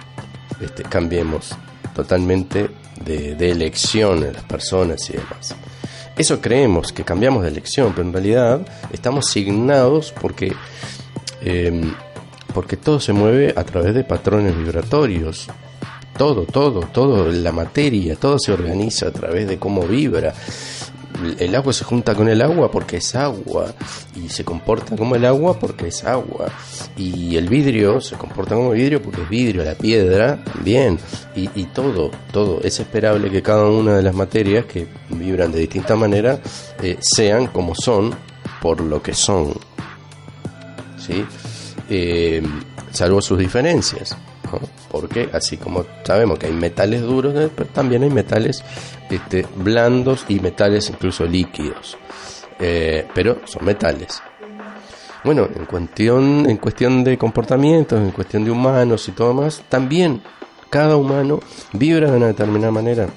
este, 0.60 0.82
cambiemos 0.84 1.54
totalmente 1.94 2.70
de, 3.04 3.50
elección 3.50 4.24
en 4.24 4.34
las 4.34 4.44
personas 4.44 5.08
y 5.10 5.14
demás. 5.14 5.54
Eso 6.16 6.40
creemos 6.40 6.92
que 6.92 7.04
cambiamos 7.04 7.42
de 7.42 7.48
elección, 7.48 7.92
pero 7.94 8.06
en 8.06 8.12
realidad 8.12 8.66
estamos 8.92 9.26
signados 9.26 10.12
porque, 10.20 10.54
em, 11.40 11.92
porque 12.52 12.76
todo 12.76 13.00
se 13.00 13.12
mueve 13.12 13.52
a 13.56 13.64
través 13.64 13.94
de 13.94 14.04
patrones 14.04 14.56
vibratorios. 14.56 15.48
Todo, 16.16 16.44
todo, 16.44 16.80
todo, 16.92 17.32
la 17.32 17.50
materia, 17.50 18.14
todo 18.14 18.38
se 18.38 18.52
organiza 18.52 19.08
a 19.08 19.10
través 19.10 19.48
de 19.48 19.58
cómo 19.58 19.82
vibra 19.82 20.32
el 21.38 21.54
agua 21.54 21.72
se 21.72 21.84
junta 21.84 22.14
con 22.14 22.28
el 22.28 22.42
agua 22.42 22.70
porque 22.70 22.96
es 22.96 23.14
agua 23.14 23.72
y 24.16 24.28
se 24.28 24.44
comporta 24.44 24.96
como 24.96 25.14
el 25.14 25.24
agua 25.24 25.58
porque 25.58 25.88
es 25.88 26.04
agua 26.04 26.48
y 26.96 27.36
el 27.36 27.48
vidrio 27.48 28.00
se 28.00 28.16
comporta 28.16 28.54
como 28.54 28.70
vidrio 28.70 29.00
porque 29.00 29.22
es 29.22 29.28
vidrio, 29.28 29.64
la 29.64 29.74
piedra 29.74 30.42
también 30.44 30.98
y, 31.34 31.64
todo, 31.66 32.10
todo. 32.32 32.60
Es 32.62 32.78
esperable 32.80 33.30
que 33.30 33.42
cada 33.42 33.66
una 33.66 33.96
de 33.96 34.02
las 34.02 34.14
materias 34.14 34.66
que 34.66 34.86
vibran 35.10 35.52
de 35.52 35.60
distinta 35.60 35.96
manera 35.96 36.40
eh, 36.82 36.96
sean 37.00 37.48
como 37.48 37.74
son 37.74 38.14
por 38.60 38.80
lo 38.80 39.02
que 39.02 39.14
son, 39.14 39.52
¿sí? 40.96 41.24
Eh, 41.90 42.42
salvo 42.92 43.20
sus 43.20 43.38
diferencias. 43.38 44.16
Porque 44.90 45.28
así 45.32 45.56
como 45.56 45.84
sabemos 46.04 46.38
que 46.38 46.46
hay 46.46 46.52
metales 46.52 47.02
duros, 47.02 47.34
también 47.72 48.02
hay 48.02 48.10
metales 48.10 48.62
este, 49.10 49.46
blandos 49.56 50.24
y 50.28 50.40
metales 50.40 50.88
incluso 50.90 51.24
líquidos. 51.26 51.96
Eh, 52.58 53.06
pero 53.14 53.38
son 53.46 53.64
metales. 53.64 54.22
Bueno, 55.24 55.48
en 55.54 55.64
cuestión, 55.64 56.48
en 56.48 56.58
cuestión 56.58 57.02
de 57.02 57.16
comportamientos, 57.16 57.98
en 57.98 58.10
cuestión 58.10 58.44
de 58.44 58.50
humanos 58.50 59.08
y 59.08 59.12
todo 59.12 59.32
más, 59.32 59.62
también 59.68 60.22
cada 60.68 60.96
humano 60.96 61.40
vibra 61.72 62.10
de 62.10 62.16
una 62.18 62.26
determinada 62.26 62.72
manera. 62.72 63.08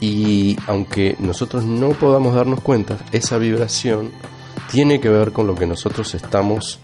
Y 0.00 0.56
aunque 0.66 1.16
nosotros 1.20 1.64
no 1.64 1.90
podamos 1.90 2.34
darnos 2.34 2.60
cuenta, 2.60 2.98
esa 3.12 3.38
vibración 3.38 4.10
tiene 4.70 5.00
que 5.00 5.08
ver 5.08 5.32
con 5.32 5.46
lo 5.46 5.54
que 5.54 5.66
nosotros 5.66 6.14
estamos 6.14 6.80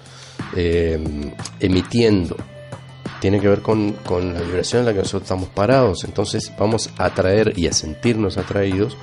eh, 0.54 0.98
emitiendo 1.58 2.36
tiene 3.20 3.40
que 3.40 3.48
ver 3.48 3.60
con, 3.62 3.96
la 4.08 4.40
vibración 4.40 4.80
en 4.80 4.86
la 4.86 4.92
que 4.92 4.98
nosotros 4.98 5.22
estamos 5.22 5.48
parados. 5.50 6.04
Entonces 6.04 6.52
vamos 6.58 6.90
a 6.98 7.06
atraer 7.06 7.52
y 7.56 7.66
a 7.66 7.72
sentirnos 7.72 8.38
atraídos 8.38 8.96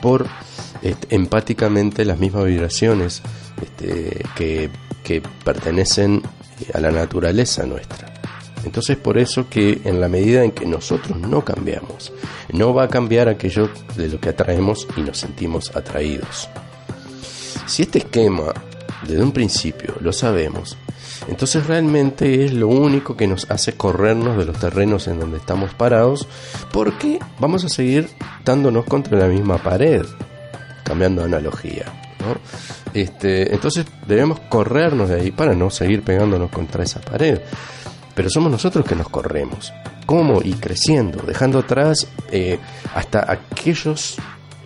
por 0.00 0.26
este, 0.82 1.14
empáticamente 1.14 2.04
las 2.04 2.18
mismas 2.18 2.44
vibraciones 2.44 3.22
este, 3.60 4.24
que, 4.36 4.70
que 5.02 5.22
pertenecen 5.44 6.22
a 6.72 6.80
la 6.80 6.90
naturaleza 6.90 7.66
nuestra. 7.66 8.12
Entonces 8.64 8.96
por 8.96 9.18
eso 9.18 9.48
que 9.48 9.82
en 9.84 10.00
la 10.00 10.08
medida 10.08 10.42
en 10.42 10.52
que 10.52 10.64
nosotros 10.64 11.18
no 11.18 11.44
cambiamos, 11.44 12.12
no 12.52 12.72
va 12.72 12.84
a 12.84 12.88
cambiar 12.88 13.28
aquello 13.28 13.68
de 13.96 14.08
lo 14.08 14.20
que 14.20 14.30
atraemos 14.30 14.86
y 14.96 15.02
nos 15.02 15.18
sentimos 15.18 15.74
atraídos. 15.76 16.48
Si 17.66 17.82
este 17.82 17.98
esquema 17.98 18.52
desde 19.06 19.22
un 19.22 19.32
principio 19.32 19.94
lo 20.00 20.12
sabemos, 20.12 20.76
Entonces 21.28 21.66
realmente 21.66 22.44
es 22.44 22.52
lo 22.52 22.68
único 22.68 23.16
que 23.16 23.26
nos 23.26 23.50
hace 23.50 23.72
corrernos 23.74 24.36
de 24.36 24.44
los 24.44 24.58
terrenos 24.58 25.08
en 25.08 25.20
donde 25.20 25.38
estamos 25.38 25.74
parados 25.74 26.28
porque 26.72 27.18
vamos 27.38 27.64
a 27.64 27.68
seguir 27.68 28.10
dándonos 28.44 28.84
contra 28.84 29.18
la 29.18 29.26
misma 29.26 29.58
pared, 29.58 30.04
cambiando 30.84 31.22
de 31.22 31.28
analogía. 31.28 31.86
Este, 32.92 33.52
entonces 33.52 33.86
debemos 34.06 34.40
corrernos 34.40 35.08
de 35.08 35.20
ahí 35.20 35.30
para 35.30 35.54
no 35.54 35.70
seguir 35.70 36.02
pegándonos 36.02 36.50
contra 36.50 36.84
esa 36.84 37.00
pared. 37.00 37.40
Pero 38.14 38.30
somos 38.30 38.50
nosotros 38.50 38.84
que 38.86 38.94
nos 38.94 39.08
corremos. 39.08 39.72
¿Cómo? 40.06 40.40
Y 40.42 40.54
creciendo, 40.54 41.22
dejando 41.22 41.58
atrás 41.58 42.06
eh, 42.30 42.58
hasta 42.94 43.30
aquellos 43.30 44.16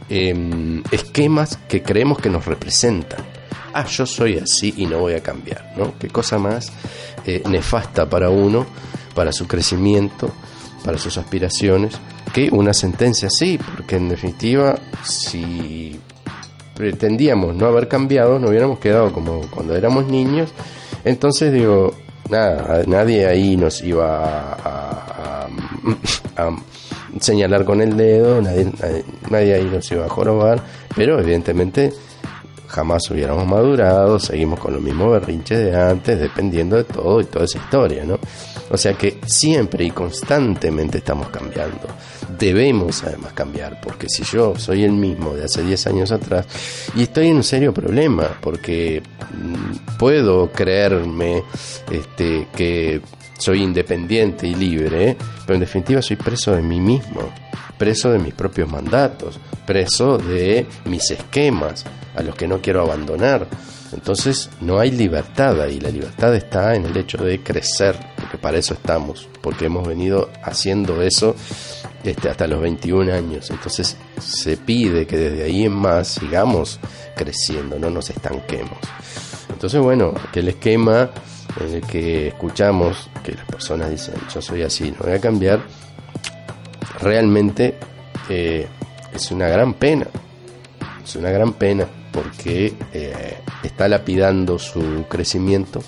em, 0.08 0.82
esquemas 0.90 1.56
que 1.68 1.82
creemos 1.82 2.18
que 2.18 2.28
nos 2.28 2.44
representan. 2.44 3.38
Ah, 3.72 3.87
yo 3.87 4.06
soy 4.06 4.38
así 4.38 4.75
y 4.76 4.87
no 4.87 4.98
voy 4.98 5.14
a 5.14 5.22
cambiar, 5.22 5.72
¿no? 5.76 5.94
Qué 5.98 6.08
cosa 6.08 6.38
más 6.38 6.72
eh, 7.26 7.42
nefasta 7.48 8.08
para 8.08 8.30
uno, 8.30 8.66
para 9.14 9.32
su 9.32 9.46
crecimiento, 9.46 10.30
para 10.84 10.98
sus 10.98 11.18
aspiraciones, 11.18 11.98
que 12.32 12.48
una 12.50 12.72
sentencia 12.72 13.28
así, 13.28 13.58
porque 13.58 13.96
en 13.96 14.08
definitiva, 14.08 14.78
si 15.04 15.98
pretendíamos 16.75 17.54
no 17.54 17.66
haber 17.66 17.88
cambiado, 17.88 18.38
nos 18.38 18.50
hubiéramos 18.50 18.78
quedado 18.78 19.12
como 19.12 19.42
cuando 19.50 19.76
éramos 19.76 20.06
niños, 20.06 20.50
entonces 21.04 21.52
digo, 21.52 21.94
nada, 22.30 22.84
nadie 22.87 23.26
ahí 23.26 23.56
nos 23.56 23.82
iba 23.82 24.52
a, 24.54 25.48
señalar 27.20 27.64
con 27.64 27.80
el 27.80 27.96
dedo, 27.96 28.40
nadie, 28.40 28.72
nadie, 28.80 29.04
nadie 29.28 29.54
ahí 29.54 29.64
nos 29.64 29.90
iba 29.90 30.06
a 30.06 30.08
jorobar, 30.08 30.62
pero 30.94 31.18
evidentemente 31.18 31.92
jamás 32.68 33.10
hubiéramos 33.10 33.46
madurado, 33.46 34.18
seguimos 34.18 34.60
con 34.60 34.75
los 34.75 34.82
mismos 34.82 35.12
berrinches 35.12 35.58
de 35.58 35.75
antes, 35.75 36.20
dependiendo 36.20 36.76
de 36.76 36.84
todo 36.84 37.20
y 37.20 37.25
toda 37.25 37.46
esa 37.46 37.58
historia, 37.58 38.04
¿no? 38.04 38.18
O 38.70 38.76
sea 38.76 38.92
que 38.92 39.18
siempre 39.26 39.84
y 39.84 39.90
constantemente 39.90 40.98
estamos 40.98 41.30
cambiando. 41.30 41.88
Debemos 42.38 43.02
además 43.02 43.32
cambiar, 43.32 43.80
porque 43.80 44.06
si 44.08 44.22
yo 44.25 44.54
soy 44.56 44.84
el 44.84 44.92
mismo 44.92 45.34
de 45.34 45.44
hace 45.44 45.62
10 45.62 45.87
años 45.87 46.12
atrás, 46.12 46.46
y 46.94 47.02
estoy 47.02 47.28
en 47.28 47.37
un 47.37 47.44
serio 47.44 47.72
problema, 47.72 48.38
porque 48.40 49.02
mm, 49.02 49.96
puedo 49.98 50.52
creerme 50.52 51.42
este, 51.90 52.48
que 52.54 53.00
soy 53.38 53.62
independiente 53.62 54.46
y 54.46 54.54
libre, 54.54 55.16
pero 55.46 55.54
en 55.54 55.60
definitiva 55.60 56.02
soy 56.02 56.16
preso 56.16 56.54
de 56.54 56.60
mí 56.60 56.80
mismo, 56.80 57.32
preso 57.78 58.10
de 58.10 58.18
mis 58.18 58.34
propios 58.34 58.70
mandatos, 58.70 59.40
preso 59.64 60.18
de 60.18 60.66
mis 60.84 61.10
esquemas 61.10 61.84
a 62.16 62.22
los 62.22 62.34
que 62.34 62.48
no 62.48 62.57
quiero 62.60 62.82
abandonar. 62.82 63.46
Entonces 63.92 64.50
no 64.60 64.78
hay 64.78 64.90
libertad 64.90 65.60
ahí, 65.60 65.80
la 65.80 65.90
libertad 65.90 66.34
está 66.34 66.74
en 66.74 66.84
el 66.84 66.96
hecho 66.96 67.18
de 67.18 67.42
crecer, 67.42 67.96
porque 68.16 68.36
para 68.36 68.58
eso 68.58 68.74
estamos, 68.74 69.28
porque 69.40 69.66
hemos 69.66 69.86
venido 69.86 70.30
haciendo 70.42 71.00
eso 71.00 71.34
este, 72.04 72.28
hasta 72.28 72.46
los 72.46 72.60
21 72.60 73.12
años. 73.12 73.50
Entonces 73.50 73.96
se 74.20 74.56
pide 74.58 75.06
que 75.06 75.16
desde 75.16 75.44
ahí 75.44 75.64
en 75.64 75.72
más 75.72 76.08
sigamos 76.08 76.78
creciendo, 77.16 77.78
no 77.78 77.88
nos 77.88 78.10
estanquemos. 78.10 78.78
Entonces, 79.50 79.80
bueno, 79.80 80.14
aquel 80.28 80.48
esquema 80.48 81.10
en 81.58 81.74
el 81.76 81.80
que 81.82 82.28
escuchamos 82.28 83.08
que 83.24 83.32
las 83.32 83.46
personas 83.46 83.90
dicen, 83.90 84.14
yo 84.32 84.42
soy 84.42 84.62
así, 84.62 84.90
no 84.90 84.98
voy 85.06 85.14
a 85.14 85.20
cambiar, 85.20 85.60
realmente 87.00 87.74
eh, 88.28 88.68
es 89.14 89.30
una 89.30 89.48
gran 89.48 89.74
pena. 89.74 90.06
Es 91.02 91.16
una 91.16 91.30
gran 91.30 91.54
pena 91.54 91.88
porque 92.12 92.74
eh, 92.92 93.38
está 93.62 93.88
lapidando 93.88 94.58
su 94.58 95.04
crecimiento 95.08 95.82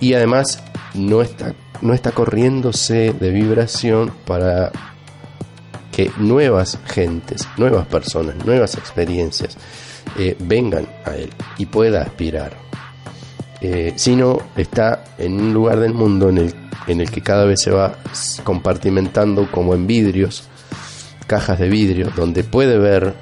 y 0.00 0.14
además 0.14 0.62
no 0.94 1.22
está, 1.22 1.54
no 1.80 1.94
está 1.94 2.12
corriéndose 2.12 3.12
de 3.12 3.30
vibración 3.30 4.12
para 4.26 4.72
que 5.92 6.10
nuevas 6.18 6.78
gentes, 6.86 7.48
nuevas 7.56 7.86
personas, 7.86 8.44
nuevas 8.44 8.74
experiencias 8.76 9.56
eh, 10.18 10.36
vengan 10.38 10.86
a 11.04 11.16
él 11.16 11.30
y 11.58 11.66
pueda 11.66 12.02
aspirar. 12.02 12.52
Eh, 13.62 13.94
sino 13.96 14.38
está 14.54 15.04
en 15.16 15.40
un 15.40 15.54
lugar 15.54 15.80
del 15.80 15.94
mundo 15.94 16.28
en 16.28 16.38
el, 16.38 16.54
en 16.86 17.00
el 17.00 17.10
que 17.10 17.22
cada 17.22 17.46
vez 17.46 17.62
se 17.62 17.70
va 17.70 17.96
compartimentando 18.44 19.50
como 19.50 19.74
en 19.74 19.86
vidrios, 19.86 20.44
cajas 21.26 21.58
de 21.58 21.70
vidrio, 21.70 22.12
donde 22.14 22.44
puede 22.44 22.78
ver 22.78 23.14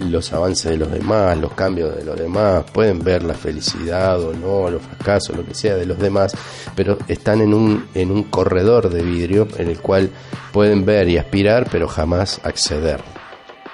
los 0.00 0.32
avances 0.32 0.70
de 0.70 0.76
los 0.76 0.90
demás, 0.90 1.38
los 1.38 1.52
cambios 1.52 1.96
de 1.96 2.04
los 2.04 2.16
demás, 2.16 2.64
pueden 2.72 2.98
ver 3.00 3.22
la 3.22 3.34
felicidad 3.34 4.20
o 4.20 4.32
no, 4.32 4.70
los 4.70 4.82
fracasos, 4.82 5.36
lo 5.36 5.44
que 5.44 5.54
sea 5.54 5.76
de 5.76 5.86
los 5.86 5.98
demás, 5.98 6.34
pero 6.74 6.98
están 7.08 7.40
en 7.40 7.54
un, 7.54 7.88
en 7.94 8.10
un 8.10 8.24
corredor 8.24 8.88
de 8.88 9.02
vidrio 9.02 9.48
en 9.56 9.68
el 9.68 9.80
cual 9.80 10.10
pueden 10.52 10.84
ver 10.84 11.08
y 11.08 11.18
aspirar, 11.18 11.68
pero 11.70 11.88
jamás 11.88 12.40
acceder. 12.44 13.02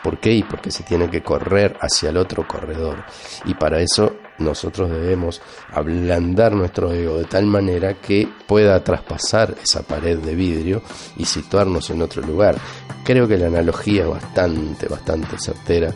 ¿Por 0.03 0.19
qué? 0.19 0.33
Y 0.33 0.43
porque 0.43 0.73
se 0.73 0.83
tiene 0.83 1.09
que 1.09 1.23
correr 1.23 1.77
hacia 1.81 2.11
el 2.11 2.17
otro 2.17 2.47
corredor. 2.47 3.05
Y 3.45 3.55
para 3.55 3.81
eso 3.81 4.17
nosotros 4.39 4.91
debemos 4.91 5.41
ablandar 5.73 6.53
nuestro 6.53 6.93
ego 6.93 7.19
de 7.19 7.25
tal 7.25 7.47
manera 7.47 7.95
que 7.95 8.29
pueda 8.47 8.83
traspasar 8.83 9.55
esa 9.63 9.83
pared 9.83 10.19
de 10.19 10.35
vidrio 10.35 10.83
y 11.17 11.25
situarnos 11.25 11.91
en 11.91 12.03
otro 12.03 12.23
lugar. 12.23 12.57
Creo 13.05 13.27
que 13.27 13.37
la 13.37 13.49
analogía 13.49 14.03
es 14.03 14.09
bastante, 14.09 14.87
bastante 14.87 15.39
certera 15.39 15.93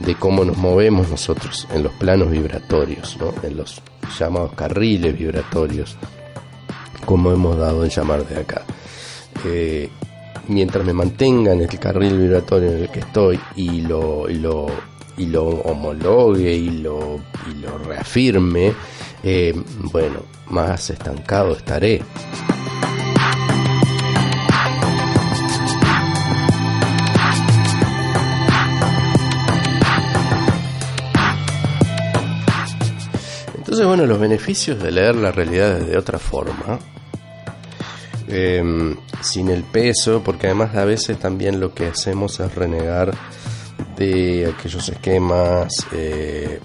de 0.00 0.14
cómo 0.14 0.44
nos 0.44 0.56
movemos 0.56 1.08
nosotros 1.08 1.68
en 1.72 1.82
los 1.82 1.92
planos 1.92 2.30
vibratorios, 2.30 3.16
en 3.42 3.56
los 3.56 3.80
llamados 4.18 4.52
carriles 4.54 5.16
vibratorios, 5.16 5.96
como 7.04 7.30
hemos 7.32 7.56
dado 7.56 7.84
en 7.84 7.90
llamar 7.90 8.26
de 8.26 8.40
acá. 8.40 8.62
Eh, 9.44 9.88
mientras 10.48 10.84
me 10.84 10.92
mantenga 10.92 11.52
en 11.52 11.60
el 11.60 11.78
carril 11.78 12.18
vibratorio 12.18 12.70
en 12.72 12.82
el 12.82 12.90
que 12.90 13.00
estoy 13.00 13.38
y 13.56 13.82
lo, 13.82 14.28
y 14.28 14.34
lo, 14.34 14.66
y 15.16 15.26
lo 15.26 15.46
homologue 15.46 16.52
y 16.52 16.70
lo, 16.70 17.20
lo 17.60 17.78
reafirme, 17.78 18.72
eh, 19.22 19.54
bueno, 19.92 20.22
más 20.48 20.90
estancado 20.90 21.52
estaré. 21.52 22.02
Entonces, 33.80 33.96
bueno, 33.96 34.12
los 34.12 34.20
beneficios 34.20 34.78
de 34.78 34.92
leer 34.92 35.14
la 35.14 35.32
realidad 35.32 35.78
de 35.78 35.96
otra 35.96 36.18
forma, 36.18 36.78
eh, 38.28 38.94
sin 39.22 39.48
el 39.48 39.64
peso, 39.64 40.20
porque 40.22 40.48
además 40.48 40.76
a 40.76 40.84
veces 40.84 41.18
también 41.18 41.58
lo 41.58 41.72
que 41.72 41.86
hacemos 41.86 42.38
es 42.40 42.54
renegar 42.54 43.10
de 43.96 44.52
aquellos 44.54 44.86
esquemas 44.86 45.86
eh, 45.92 46.60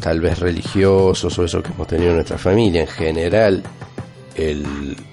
tal 0.00 0.20
vez 0.20 0.38
religiosos 0.38 1.38
o 1.38 1.44
eso 1.44 1.62
que 1.62 1.70
hemos 1.70 1.86
tenido 1.86 2.12
en 2.12 2.16
nuestra 2.16 2.38
familia. 2.38 2.80
En 2.80 2.88
general, 2.88 3.62
el, 4.34 4.64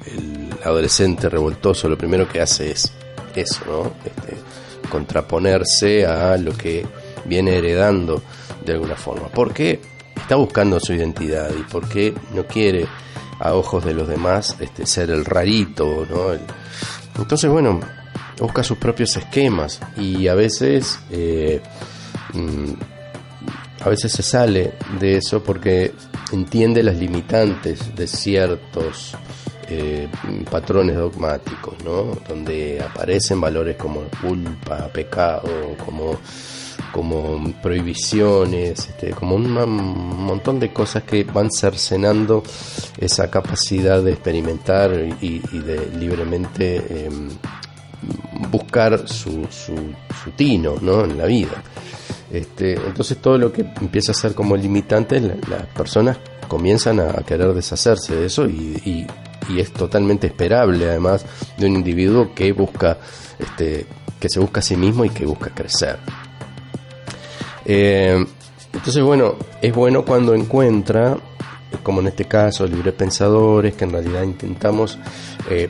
el 0.05 0.49
adolescente 0.63 1.27
revoltoso 1.27 1.89
lo 1.89 1.97
primero 1.97 2.29
que 2.29 2.39
hace 2.39 2.71
es 2.71 2.93
eso, 3.35 3.59
¿no? 3.67 3.91
Este, 4.05 4.37
contraponerse 4.87 6.05
a 6.05 6.37
lo 6.37 6.53
que 6.53 6.85
viene 7.25 7.57
heredando 7.57 8.23
de 8.65 8.71
alguna 8.71 8.95
forma. 8.95 9.27
Porque 9.27 9.96
está 10.17 10.35
buscando 10.35 10.79
su 10.79 10.93
identidad 10.93 11.49
y 11.57 11.63
porque 11.71 12.13
no 12.33 12.45
quiere 12.45 12.87
a 13.39 13.53
ojos 13.53 13.85
de 13.85 13.93
los 13.93 14.07
demás 14.07 14.55
este, 14.59 14.85
ser 14.85 15.11
el 15.11 15.25
rarito, 15.25 16.05
¿no? 16.09 16.33
Entonces, 17.17 17.49
bueno, 17.49 17.79
busca 18.39 18.63
sus 18.63 18.77
propios 18.77 19.15
esquemas 19.17 19.79
y 19.95 20.27
a 20.27 20.35
veces, 20.35 20.99
eh, 21.11 21.61
mm, 22.33 22.73
a 23.81 23.89
veces 23.89 24.11
se 24.11 24.23
sale 24.23 24.73
de 24.99 25.17
eso 25.17 25.43
porque 25.43 25.93
entiende 26.31 26.83
las 26.83 26.97
limitantes 26.97 27.95
de 27.95 28.07
ciertos 28.07 29.15
eh, 29.69 30.07
patrones 30.49 30.95
dogmáticos, 30.95 31.75
¿no? 31.83 32.17
Donde 32.27 32.81
aparecen 32.81 33.41
valores 33.41 33.75
como 33.75 34.03
culpa, 34.21 34.87
pecado, 34.87 35.75
como 35.83 36.17
como 36.93 37.51
prohibiciones, 37.61 38.87
este, 38.89 39.11
como 39.11 39.35
un 39.35 39.51
montón 39.51 40.59
de 40.59 40.71
cosas 40.73 41.03
que 41.03 41.23
van 41.23 41.51
cercenando 41.51 42.43
esa 42.97 43.29
capacidad 43.29 44.01
de 44.01 44.11
experimentar 44.13 44.91
y, 45.21 45.39
de 45.59 45.89
libremente 45.97 46.77
eh, 46.89 47.09
buscar 48.51 49.07
su, 49.07 49.47
su, 49.49 49.75
su 50.23 50.31
tino 50.35 50.75
¿no? 50.81 51.03
en 51.03 51.17
la 51.17 51.25
vida. 51.25 51.63
Este, 52.31 52.73
entonces 52.73 53.17
todo 53.21 53.37
lo 53.37 53.51
que 53.51 53.61
empieza 53.61 54.11
a 54.11 54.15
ser 54.15 54.33
como 54.35 54.55
limitante, 54.57 55.19
la- 55.21 55.35
las 55.49 55.65
personas 55.67 56.17
comienzan 56.47 56.99
a, 56.99 57.13
querer 57.25 57.53
deshacerse 57.53 58.15
de 58.15 58.25
eso 58.25 58.45
y, 58.47 58.81
y- 58.85 59.07
y 59.49 59.61
es 59.61 59.71
totalmente 59.71 60.27
esperable 60.27 60.85
además 60.89 61.25
de 61.57 61.67
un 61.67 61.75
individuo 61.75 62.33
que 62.35 62.51
busca, 62.51 62.97
este, 63.39 63.85
que 64.19 64.27
se 64.29 64.39
busca 64.41 64.59
a 64.59 64.63
sí 64.63 64.75
mismo 64.75 65.05
y 65.05 65.09
que 65.09 65.25
busca 65.25 65.51
crecer. 65.55 65.99
Eh, 67.67 68.25
entonces, 68.73 69.03
bueno, 69.03 69.35
es 69.61 69.73
bueno 69.75 70.03
cuando 70.03 70.33
encuentra 70.33 71.17
como 71.83 72.01
en 72.01 72.07
este 72.07 72.25
caso, 72.25 72.65
libre 72.65 72.91
pensadores, 72.91 73.75
que 73.75 73.85
en 73.85 73.91
realidad 73.91 74.23
intentamos 74.23 74.97
eh, 75.49 75.69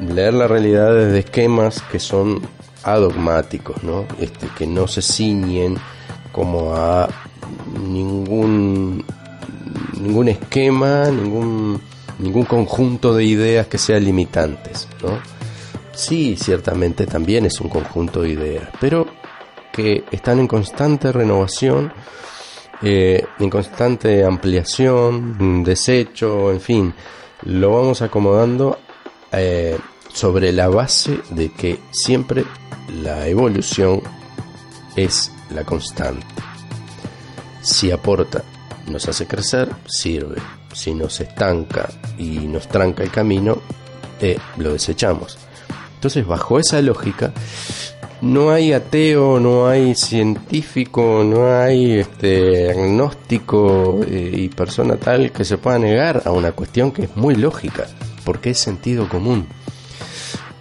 leer 0.00 0.34
la 0.34 0.48
realidad 0.48 0.94
desde 0.94 1.20
esquemas 1.20 1.82
que 1.90 1.98
son 1.98 2.40
adogmáticos, 2.82 3.82
¿no? 3.82 4.04
Este, 4.20 4.48
que 4.56 4.66
no 4.66 4.86
se 4.86 5.02
ciñen 5.02 5.76
como 6.32 6.74
a 6.74 7.08
ningún 7.82 9.04
ningún 10.00 10.28
esquema, 10.28 11.06
ningún 11.10 11.80
ningún 12.18 12.44
conjunto 12.44 13.14
de 13.14 13.24
ideas 13.24 13.66
que 13.66 13.78
sean 13.78 14.04
limitantes, 14.04 14.88
¿no? 15.02 15.18
Sí, 15.92 16.36
ciertamente 16.36 17.06
también 17.06 17.46
es 17.46 17.60
un 17.60 17.68
conjunto 17.68 18.22
de 18.22 18.30
ideas, 18.30 18.68
pero 18.80 19.06
que 19.78 20.02
están 20.10 20.40
en 20.40 20.48
constante 20.48 21.12
renovación, 21.12 21.92
eh, 22.82 23.24
en 23.38 23.48
constante 23.48 24.24
ampliación, 24.24 25.62
desecho, 25.62 26.50
en 26.50 26.60
fin, 26.60 26.94
lo 27.42 27.76
vamos 27.76 28.02
acomodando 28.02 28.76
eh, 29.30 29.78
sobre 30.12 30.50
la 30.50 30.66
base 30.66 31.20
de 31.30 31.52
que 31.52 31.78
siempre 31.92 32.44
la 32.88 33.28
evolución 33.28 34.02
es 34.96 35.30
la 35.50 35.62
constante. 35.62 36.26
Si 37.62 37.92
aporta, 37.92 38.42
nos 38.88 39.08
hace 39.08 39.28
crecer, 39.28 39.68
sirve. 39.86 40.42
Si 40.72 40.92
nos 40.92 41.20
estanca 41.20 41.88
y 42.18 42.48
nos 42.48 42.66
tranca 42.66 43.04
el 43.04 43.12
camino, 43.12 43.58
eh, 44.20 44.38
lo 44.56 44.72
desechamos. 44.72 45.38
Entonces, 45.94 46.26
bajo 46.26 46.58
esa 46.58 46.82
lógica, 46.82 47.32
no 48.20 48.50
hay 48.50 48.72
ateo, 48.72 49.38
no 49.38 49.68
hay 49.68 49.94
científico, 49.94 51.22
no 51.24 51.52
hay 51.52 52.00
este, 52.00 52.70
agnóstico 52.70 54.00
eh, 54.06 54.30
y 54.34 54.48
persona 54.48 54.96
tal 54.96 55.30
que 55.30 55.44
se 55.44 55.58
pueda 55.58 55.78
negar 55.78 56.22
a 56.24 56.32
una 56.32 56.52
cuestión 56.52 56.90
que 56.90 57.04
es 57.04 57.16
muy 57.16 57.36
lógica, 57.36 57.86
porque 58.24 58.50
es 58.50 58.58
sentido 58.58 59.08
común. 59.08 59.46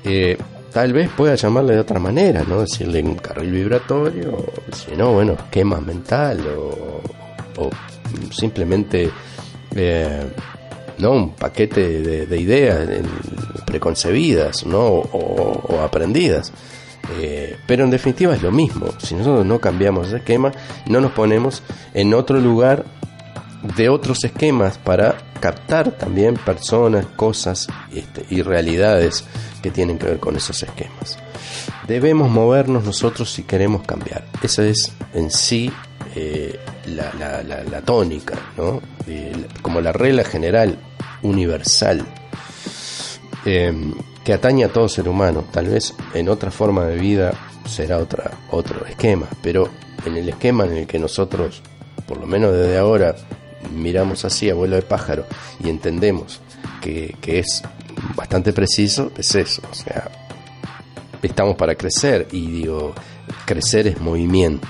Eh, 0.04 0.38
tal 0.72 0.94
vez 0.94 1.10
pueda 1.10 1.36
llamarle 1.36 1.74
de 1.74 1.80
otra 1.80 2.00
manera, 2.00 2.44
¿no? 2.48 2.62
Decirle 2.62 3.02
un 3.02 3.16
carril 3.16 3.52
vibratorio, 3.52 4.32
o 4.34 4.76
si 4.76 4.96
no, 4.96 5.14
bueno, 5.14 5.34
esquema 5.34 5.82
mental 5.82 6.46
o, 6.56 7.02
simplemente 8.32 9.10
eh, 9.76 10.24
no 11.00 11.12
un 11.12 11.32
paquete 11.34 12.26
de, 12.28 12.40
ideas 12.40 12.88
preconcebidas 13.66 14.66
¿no? 14.66 14.86
o, 14.86 15.80
aprendidas. 15.82 16.54
Eh, 17.20 17.58
pero 17.66 17.84
en 17.84 17.90
definitiva 17.90 18.36
es 18.36 18.42
lo 18.42 18.52
mismo. 18.52 18.88
Si 19.00 19.16
nosotros 19.16 19.46
no 19.46 19.60
cambiamos 19.60 20.08
ese 20.08 20.18
esquema, 20.18 20.52
no 20.88 21.00
nos 21.02 21.12
ponemos 21.12 21.64
en 21.94 22.14
otro 22.14 22.40
lugar 22.40 22.86
de 23.76 23.90
otros 23.90 24.24
esquemas 24.24 24.78
para 24.78 25.18
captar 25.40 25.92
también 25.92 26.36
personas, 26.36 27.06
cosas 27.16 27.68
este, 27.94 28.26
y 28.30 28.42
realidades 28.42 29.24
que 29.62 29.72
tienen 29.72 29.98
que 29.98 30.08
ver 30.08 30.20
con 30.20 30.36
esos 30.36 30.62
esquemas. 30.64 31.18
Debemos 31.88 32.30
movernos 32.30 32.84
nosotros 32.84 33.32
si 33.32 33.44
queremos 33.44 33.84
cambiar. 33.84 34.26
Esa 34.44 34.64
es 34.66 34.92
en 35.14 35.32
sí 35.32 35.72
eh, 36.16 36.60
la, 36.88 37.82
tónica, 37.82 38.38
¿no? 38.58 38.82
como 39.62 39.80
la 39.80 39.94
regla 39.94 40.24
general, 40.24 40.78
universal, 41.22 42.06
eh, 43.46 43.74
que 44.28 44.34
atañe 44.34 44.66
a 44.66 44.68
todo 44.68 44.90
ser 44.90 45.08
humano. 45.08 45.46
Tal 45.52 45.68
vez 45.68 45.94
en 46.14 46.28
otra 46.28 46.52
forma 46.52 46.84
de 46.84 46.98
vida 46.98 47.32
será 47.66 47.98
otra, 47.98 48.30
otro 48.52 48.86
esquema, 48.86 49.26
pero 49.42 49.70
en 50.06 50.18
el 50.18 50.28
esquema 50.28 50.66
en 50.66 50.80
el 50.80 50.86
que 50.86 51.00
nosotros, 51.00 51.62
por 52.06 52.18
lo 52.18 52.28
menos 52.28 52.52
desde 52.52 52.78
ahora, 52.78 53.16
miramos 53.74 54.26
así 54.26 54.50
a 54.50 54.54
vuelo 54.54 54.76
de 54.76 54.82
pájaro 54.82 55.26
y 55.64 55.70
entendemos 55.70 56.42
que, 56.82 57.16
que 57.22 57.40
es 57.40 57.64
bastante 58.18 58.52
preciso, 58.52 59.14
es 59.18 59.34
eso. 59.34 59.62
O 59.72 59.74
sea, 59.74 60.12
estamos 61.22 61.56
para 61.56 61.76
crecer 61.76 62.28
y 62.34 62.48
digo, 62.48 62.94
crecer 63.46 63.88
es 63.88 64.02
movimiento. 64.02 64.68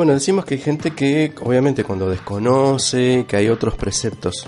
Bueno, 0.00 0.14
decimos 0.14 0.46
que 0.46 0.54
hay 0.54 0.60
gente 0.62 0.92
que 0.92 1.34
obviamente 1.42 1.84
cuando 1.84 2.08
desconoce 2.08 3.26
que 3.28 3.36
hay 3.36 3.50
otros 3.50 3.74
preceptos 3.74 4.46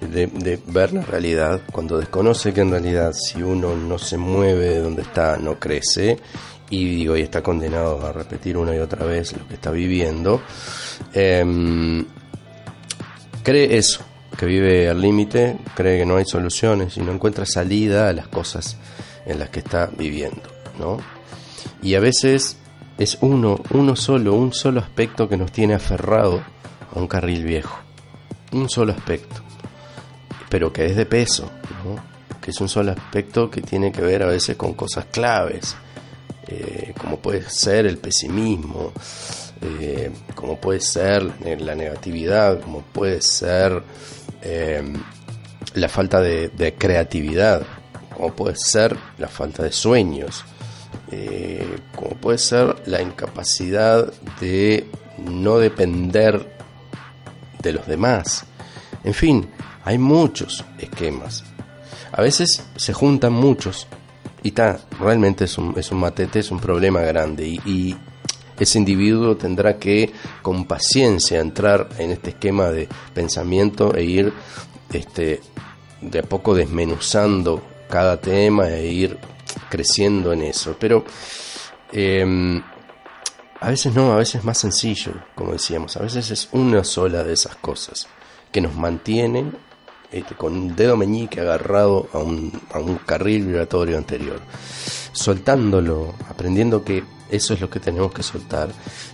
de, 0.00 0.58
ver 0.66 0.92
la 0.92 1.02
realidad, 1.02 1.60
cuando 1.70 1.96
desconoce 1.96 2.52
que 2.52 2.62
en 2.62 2.72
realidad 2.72 3.12
si 3.12 3.40
uno 3.40 3.76
no 3.76 3.98
se 4.00 4.16
mueve 4.16 4.70
de 4.70 4.80
donde 4.80 5.02
está, 5.02 5.36
no 5.36 5.60
crece, 5.60 6.18
y 6.70 6.96
digo, 6.96 7.16
y 7.16 7.20
está 7.20 7.40
condenado 7.40 8.04
a 8.04 8.10
repetir 8.10 8.56
una 8.56 8.74
y 8.74 8.80
otra 8.80 9.06
vez 9.06 9.32
lo 9.32 9.46
que 9.46 9.54
está 9.54 9.70
viviendo, 9.70 10.42
em, 11.14 12.04
cree 13.44 13.76
eso, 13.76 14.00
que 14.36 14.44
vive 14.44 14.88
al 14.88 15.00
límite, 15.00 15.56
cree 15.76 16.00
que 16.00 16.04
no 16.04 16.16
hay 16.16 16.24
soluciones 16.24 16.96
y 16.96 17.00
no 17.02 17.12
encuentra 17.12 17.46
salida 17.46 18.08
a 18.08 18.12
las 18.12 18.26
cosas 18.26 18.76
en 19.24 19.38
las 19.38 19.50
que 19.50 19.60
está 19.60 19.86
viviendo, 19.86 20.50
¿no? 20.80 20.98
Y 21.80 21.94
a 21.94 22.00
veces 22.00 22.56
es 23.00 23.16
uno, 23.22 23.58
uno 23.70 23.96
solo, 23.96 24.34
un 24.34 24.52
solo 24.52 24.78
aspecto 24.78 25.26
que 25.26 25.38
nos 25.38 25.50
tiene 25.50 25.72
aferrado 25.72 26.42
a 26.94 26.98
un 26.98 27.06
carril 27.06 27.44
viejo. 27.44 27.78
Un 28.52 28.68
solo 28.68 28.92
aspecto. 28.92 29.40
Pero 30.50 30.70
que 30.70 30.84
es 30.84 30.96
de 30.96 31.06
peso, 31.06 31.50
que 32.42 32.50
es 32.50 32.60
un 32.60 32.68
solo 32.68 32.92
aspecto 32.92 33.50
que 33.50 33.62
tiene 33.62 33.90
que 33.90 34.02
ver 34.02 34.22
a 34.22 34.26
veces 34.26 34.54
con 34.54 34.74
cosas 34.74 35.06
claves, 35.06 35.74
eh, 36.46 36.92
como 37.00 37.16
puede 37.16 37.48
ser 37.48 37.86
el 37.86 37.96
pesimismo, 37.96 38.92
eh, 39.62 40.10
como 40.34 40.60
puede 40.60 40.80
ser 40.80 41.22
la 41.22 41.74
negatividad, 41.74 42.60
como 42.60 42.82
puede 42.82 43.22
ser 43.22 43.82
eh, 44.42 44.82
la 45.72 45.88
falta 45.88 46.20
de 46.20 46.74
creatividad, 46.76 47.62
como 48.14 48.34
puede 48.34 48.56
ser 48.56 48.94
la 49.16 49.28
falta 49.28 49.62
de 49.62 49.72
sueños, 49.72 50.44
eh, 51.10 51.78
como 51.94 52.10
puede 52.10 52.38
ser 52.38 52.76
la 52.86 53.02
incapacidad 53.02 54.12
de 54.40 54.86
no 55.18 55.58
depender 55.58 56.56
de 57.62 57.72
los 57.72 57.86
demás. 57.86 58.44
En 59.04 59.14
fin, 59.14 59.48
hay 59.84 59.98
muchos 59.98 60.64
esquemas. 60.78 61.44
A 62.12 62.22
veces 62.22 62.64
se 62.76 62.92
juntan 62.92 63.32
muchos 63.32 63.86
y 64.42 64.48
está, 64.48 64.80
realmente 64.98 65.44
es 65.44 65.58
un, 65.58 65.74
es 65.78 65.90
un 65.90 65.98
matete, 65.98 66.40
es 66.40 66.50
un 66.50 66.60
problema 66.60 67.00
grande 67.00 67.46
y, 67.46 67.96
ese 68.58 68.76
individuo 68.76 69.38
tendrá 69.38 69.78
que 69.78 70.12
con 70.42 70.66
paciencia 70.66 71.40
entrar 71.40 71.88
en 71.96 72.10
este 72.10 72.28
esquema 72.28 72.68
de 72.68 72.90
pensamiento 73.14 73.94
e 73.94 74.04
ir 74.04 74.34
este, 74.92 75.40
de 76.02 76.18
a 76.18 76.22
poco 76.22 76.54
desmenuzando 76.54 77.62
cada 77.88 78.20
tema 78.20 78.68
e 78.68 78.86
ir 78.86 79.18
creciendo 79.68 80.32
en 80.32 80.42
eso. 80.42 80.76
Pero 80.78 81.04
em, 81.92 82.62
a 83.60 83.68
veces 83.70 83.94
no, 83.94 84.12
a 84.12 84.16
veces 84.16 84.36
es 84.36 84.44
más 84.44 84.58
sencillo, 84.58 85.12
como 85.34 85.52
decíamos, 85.52 85.96
a 85.96 86.02
veces 86.02 86.30
es 86.30 86.48
una 86.52 86.84
sola 86.84 87.22
de 87.24 87.34
esas 87.34 87.56
cosas 87.56 88.08
que 88.50 88.60
nos 88.60 88.74
mantienen 88.74 89.56
este, 90.10 90.34
con 90.34 90.56
un 90.56 90.74
dedo 90.74 90.96
meñique 90.96 91.40
agarrado 91.40 92.08
a 92.12 92.18
un, 92.18 92.60
a 92.72 92.78
un 92.78 92.96
carril 92.96 93.46
vibratorio 93.46 93.96
anterior, 93.96 94.40
soltándolo, 95.12 96.14
aprendiendo 96.28 96.82
que 96.82 97.04
eso 97.30 97.54
es 97.54 97.60
lo 97.60 97.70
que 97.70 97.80
tenemos 97.80 98.12
que 98.12 98.22
soltar. 98.22 98.70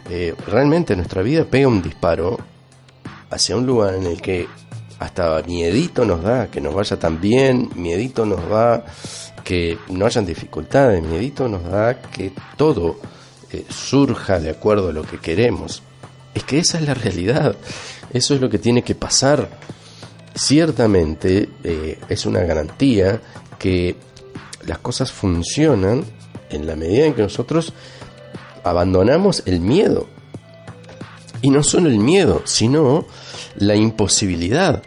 Eh, 0.08 0.34
realmente 0.46 0.96
nuestra 0.96 1.22
vida 1.22 1.44
pega 1.44 1.68
un 1.68 1.82
disparo 1.82 2.38
hacia 3.30 3.56
un 3.56 3.66
lugar 3.66 3.94
en 3.94 4.06
el 4.06 4.22
que 4.22 4.48
hasta 4.98 5.42
miedito 5.42 6.06
nos 6.06 6.22
da 6.22 6.50
que 6.50 6.60
nos 6.60 6.74
vaya 6.74 6.98
tan 6.98 7.20
bien, 7.20 7.68
miedito 7.74 8.24
nos 8.24 8.48
da 8.48 8.84
que 9.46 9.78
no 9.90 10.06
hayan 10.06 10.26
dificultades. 10.26 11.00
Miedito 11.00 11.48
nos 11.48 11.62
da 11.62 12.00
que 12.00 12.32
todo 12.56 12.98
eh, 13.52 13.64
surja 13.68 14.40
de 14.40 14.50
acuerdo 14.50 14.88
a 14.88 14.92
lo 14.92 15.04
que 15.04 15.18
queremos. 15.20 15.84
Es 16.34 16.42
que 16.42 16.58
esa 16.58 16.78
es 16.78 16.84
la 16.84 16.94
realidad. 16.94 17.54
Eso 18.12 18.34
es 18.34 18.40
lo 18.40 18.50
que 18.50 18.58
tiene 18.58 18.82
que 18.82 18.96
pasar. 18.96 19.48
Ciertamente 20.34 21.48
eh, 21.62 21.96
es 22.08 22.26
una 22.26 22.40
garantía 22.40 23.22
que 23.56 23.94
las 24.66 24.78
cosas 24.78 25.12
funcionan 25.12 26.04
en 26.50 26.66
la 26.66 26.74
medida 26.74 27.06
en 27.06 27.14
que 27.14 27.22
nosotros 27.22 27.72
abandonamos 28.64 29.44
el 29.46 29.60
miedo. 29.60 30.08
Y 31.40 31.50
no 31.50 31.62
solo 31.62 31.88
el 31.88 32.00
miedo, 32.00 32.42
sino 32.46 33.06
la 33.54 33.76
imposibilidad. 33.76 34.82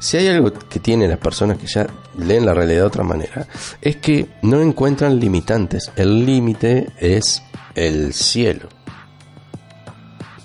Si 0.00 0.16
hay 0.16 0.28
algo 0.28 0.52
que 0.52 0.78
tienen 0.78 1.10
las 1.10 1.18
personas 1.18 1.58
que 1.58 1.66
ya 1.66 1.86
leen 2.16 2.46
la 2.46 2.54
realidad 2.54 2.80
de 2.80 2.86
otra 2.86 3.04
manera, 3.04 3.46
es 3.80 3.96
que 3.96 4.28
no 4.42 4.60
encuentran 4.60 5.18
limitantes. 5.18 5.90
El 5.96 6.24
límite 6.24 6.90
es 6.98 7.42
el 7.74 8.12
cielo. 8.12 8.68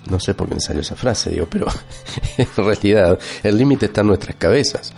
No 0.10 0.20
sé 0.20 0.34
por 0.34 0.50
qué 0.50 0.56
me 0.56 0.62
salió 0.62 0.82
esa 0.82 0.96
frase, 0.96 1.30
digo, 1.30 1.48
pero 1.50 1.68
en 2.38 2.48
realidad 2.58 3.20
el 3.44 3.58
límite 3.58 3.86
está 3.86 4.02
en 4.02 4.08
nuestras 4.08 4.36
cabezas. 4.36 4.94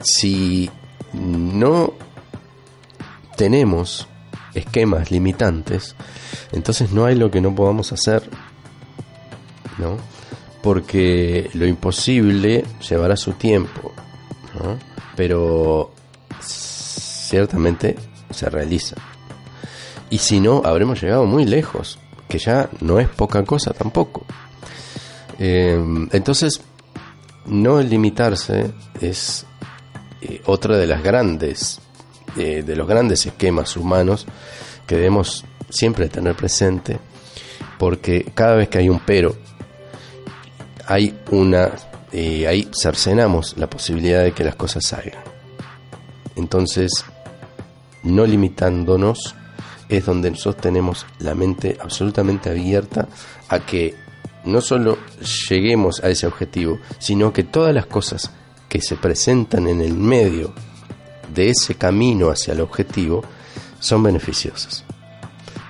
Si 0.00 0.68
no 1.12 1.94
tenemos 3.36 4.08
esquemas 4.54 5.10
limitantes, 5.10 5.94
entonces 6.52 6.90
no 6.90 7.04
hay 7.04 7.14
lo 7.14 7.30
que 7.30 7.40
no 7.40 7.54
podamos 7.54 7.92
hacer, 7.92 8.28
¿no? 9.78 9.98
Porque 10.66 11.48
lo 11.54 11.64
imposible 11.64 12.64
llevará 12.90 13.16
su 13.16 13.34
tiempo. 13.34 13.92
Pero 15.14 15.92
ciertamente 16.40 17.94
se 18.32 18.50
realiza. 18.50 18.96
Y 20.10 20.18
si 20.18 20.40
no, 20.40 20.62
habremos 20.64 21.00
llegado 21.00 21.24
muy 21.24 21.44
lejos, 21.44 22.00
que 22.28 22.38
ya 22.38 22.68
no 22.80 22.98
es 22.98 23.08
poca 23.08 23.44
cosa 23.44 23.74
tampoco. 23.74 24.26
Eh, 25.38 25.78
entonces, 26.10 26.60
no 27.46 27.80
limitarse 27.80 28.72
es 29.00 29.46
eh, 30.20 30.42
otra 30.46 30.76
de 30.76 30.88
las 30.88 31.00
grandes, 31.00 31.78
eh, 32.36 32.64
de 32.64 32.74
los 32.74 32.88
grandes 32.88 33.24
esquemas 33.24 33.76
humanos 33.76 34.26
que 34.84 34.96
debemos 34.96 35.44
siempre 35.70 36.08
tener 36.08 36.34
presente, 36.34 36.98
porque 37.78 38.32
cada 38.34 38.56
vez 38.56 38.68
que 38.68 38.78
hay 38.78 38.88
un 38.88 38.98
pero, 38.98 39.36
hay 40.86 41.18
una, 41.30 41.72
ahí 42.12 42.68
cercenamos 42.72 43.56
la 43.56 43.68
posibilidad 43.68 44.22
de 44.22 44.32
que 44.32 44.44
las 44.44 44.56
cosas 44.56 44.86
salgan. 44.86 45.22
Entonces, 46.36 47.04
no 48.02 48.24
limitándonos, 48.24 49.34
es 49.88 50.04
donde 50.04 50.30
nosotros 50.30 50.56
tenemos 50.62 51.06
la 51.20 51.34
mente 51.34 51.76
absolutamente 51.80 52.50
abierta 52.50 53.08
a 53.48 53.60
que 53.60 53.94
no 54.44 54.60
solo 54.60 54.98
lleguemos 55.48 56.02
a 56.02 56.08
ese 56.08 56.26
objetivo, 56.26 56.78
sino 56.98 57.32
que 57.32 57.44
todas 57.44 57.74
las 57.74 57.86
cosas 57.86 58.30
que 58.68 58.80
se 58.80 58.96
presentan 58.96 59.68
en 59.68 59.80
el 59.80 59.94
medio 59.94 60.52
de 61.34 61.50
ese 61.50 61.74
camino 61.74 62.30
hacia 62.30 62.52
el 62.52 62.60
objetivo 62.60 63.22
son 63.80 64.02
beneficiosas. 64.02 64.84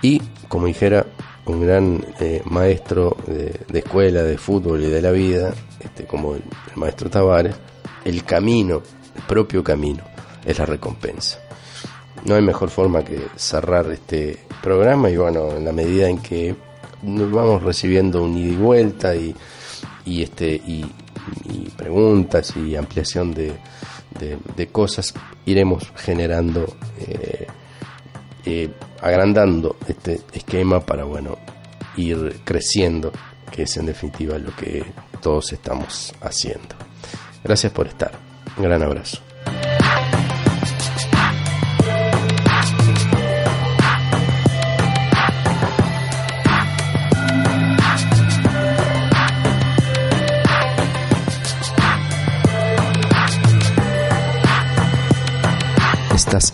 Y, 0.02 0.20
como 0.48 0.66
dijera 0.66 1.06
un 1.46 1.60
gran 1.60 2.04
eh, 2.20 2.42
maestro 2.44 3.16
de, 3.26 3.78
escuela, 3.78 4.22
de 4.22 4.36
fútbol 4.36 4.82
y 4.82 4.90
de 4.90 5.00
la 5.00 5.12
vida, 5.12 5.54
este, 5.80 6.04
como 6.04 6.34
el 6.34 6.42
maestro 6.74 7.08
Tavares, 7.08 7.54
el 8.04 8.24
camino, 8.24 8.82
el 9.14 9.22
propio 9.22 9.62
camino, 9.62 10.02
es 10.44 10.58
la 10.58 10.66
recompensa. 10.66 11.40
No 12.24 12.34
hay 12.34 12.42
mejor 12.42 12.70
forma 12.70 13.04
que 13.04 13.20
cerrar 13.36 13.90
este 13.92 14.38
programa 14.62 15.08
y 15.10 15.16
bueno, 15.16 15.52
en 15.52 15.64
la 15.64 15.72
medida 15.72 16.08
en 16.08 16.18
que 16.18 16.56
nos 17.02 17.30
vamos 17.30 17.62
recibiendo 17.62 18.22
un 18.22 18.36
ida 18.36 18.52
y 18.52 18.56
vuelta 18.56 19.14
y, 19.14 19.34
este 20.22 20.54
y, 20.54 20.84
preguntas 21.76 22.56
y 22.56 22.74
ampliación 22.74 23.32
de, 23.32 23.52
de, 24.56 24.66
cosas, 24.68 25.12
iremos 25.44 25.92
generando, 25.96 26.66
eh, 27.00 27.46
eh, 28.44 28.70
agrandando 29.00 29.76
este 29.88 30.20
esquema 30.32 30.80
para 30.80 31.04
bueno 31.04 31.38
ir 31.96 32.40
creciendo, 32.44 33.12
que 33.50 33.62
es 33.62 33.76
en 33.76 33.86
definitiva 33.86 34.38
lo 34.38 34.54
que 34.56 34.84
todos 35.20 35.52
estamos 35.52 36.14
haciendo. 36.20 36.74
Gracias 37.42 37.72
por 37.72 37.86
estar. 37.86 38.12
Un 38.56 38.64
gran 38.64 38.82
abrazo. 38.82 39.20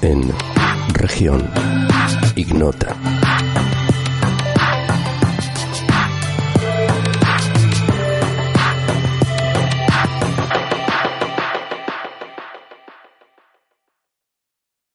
en 0.03 0.62
región 0.95 1.49
ignota. 2.37 2.97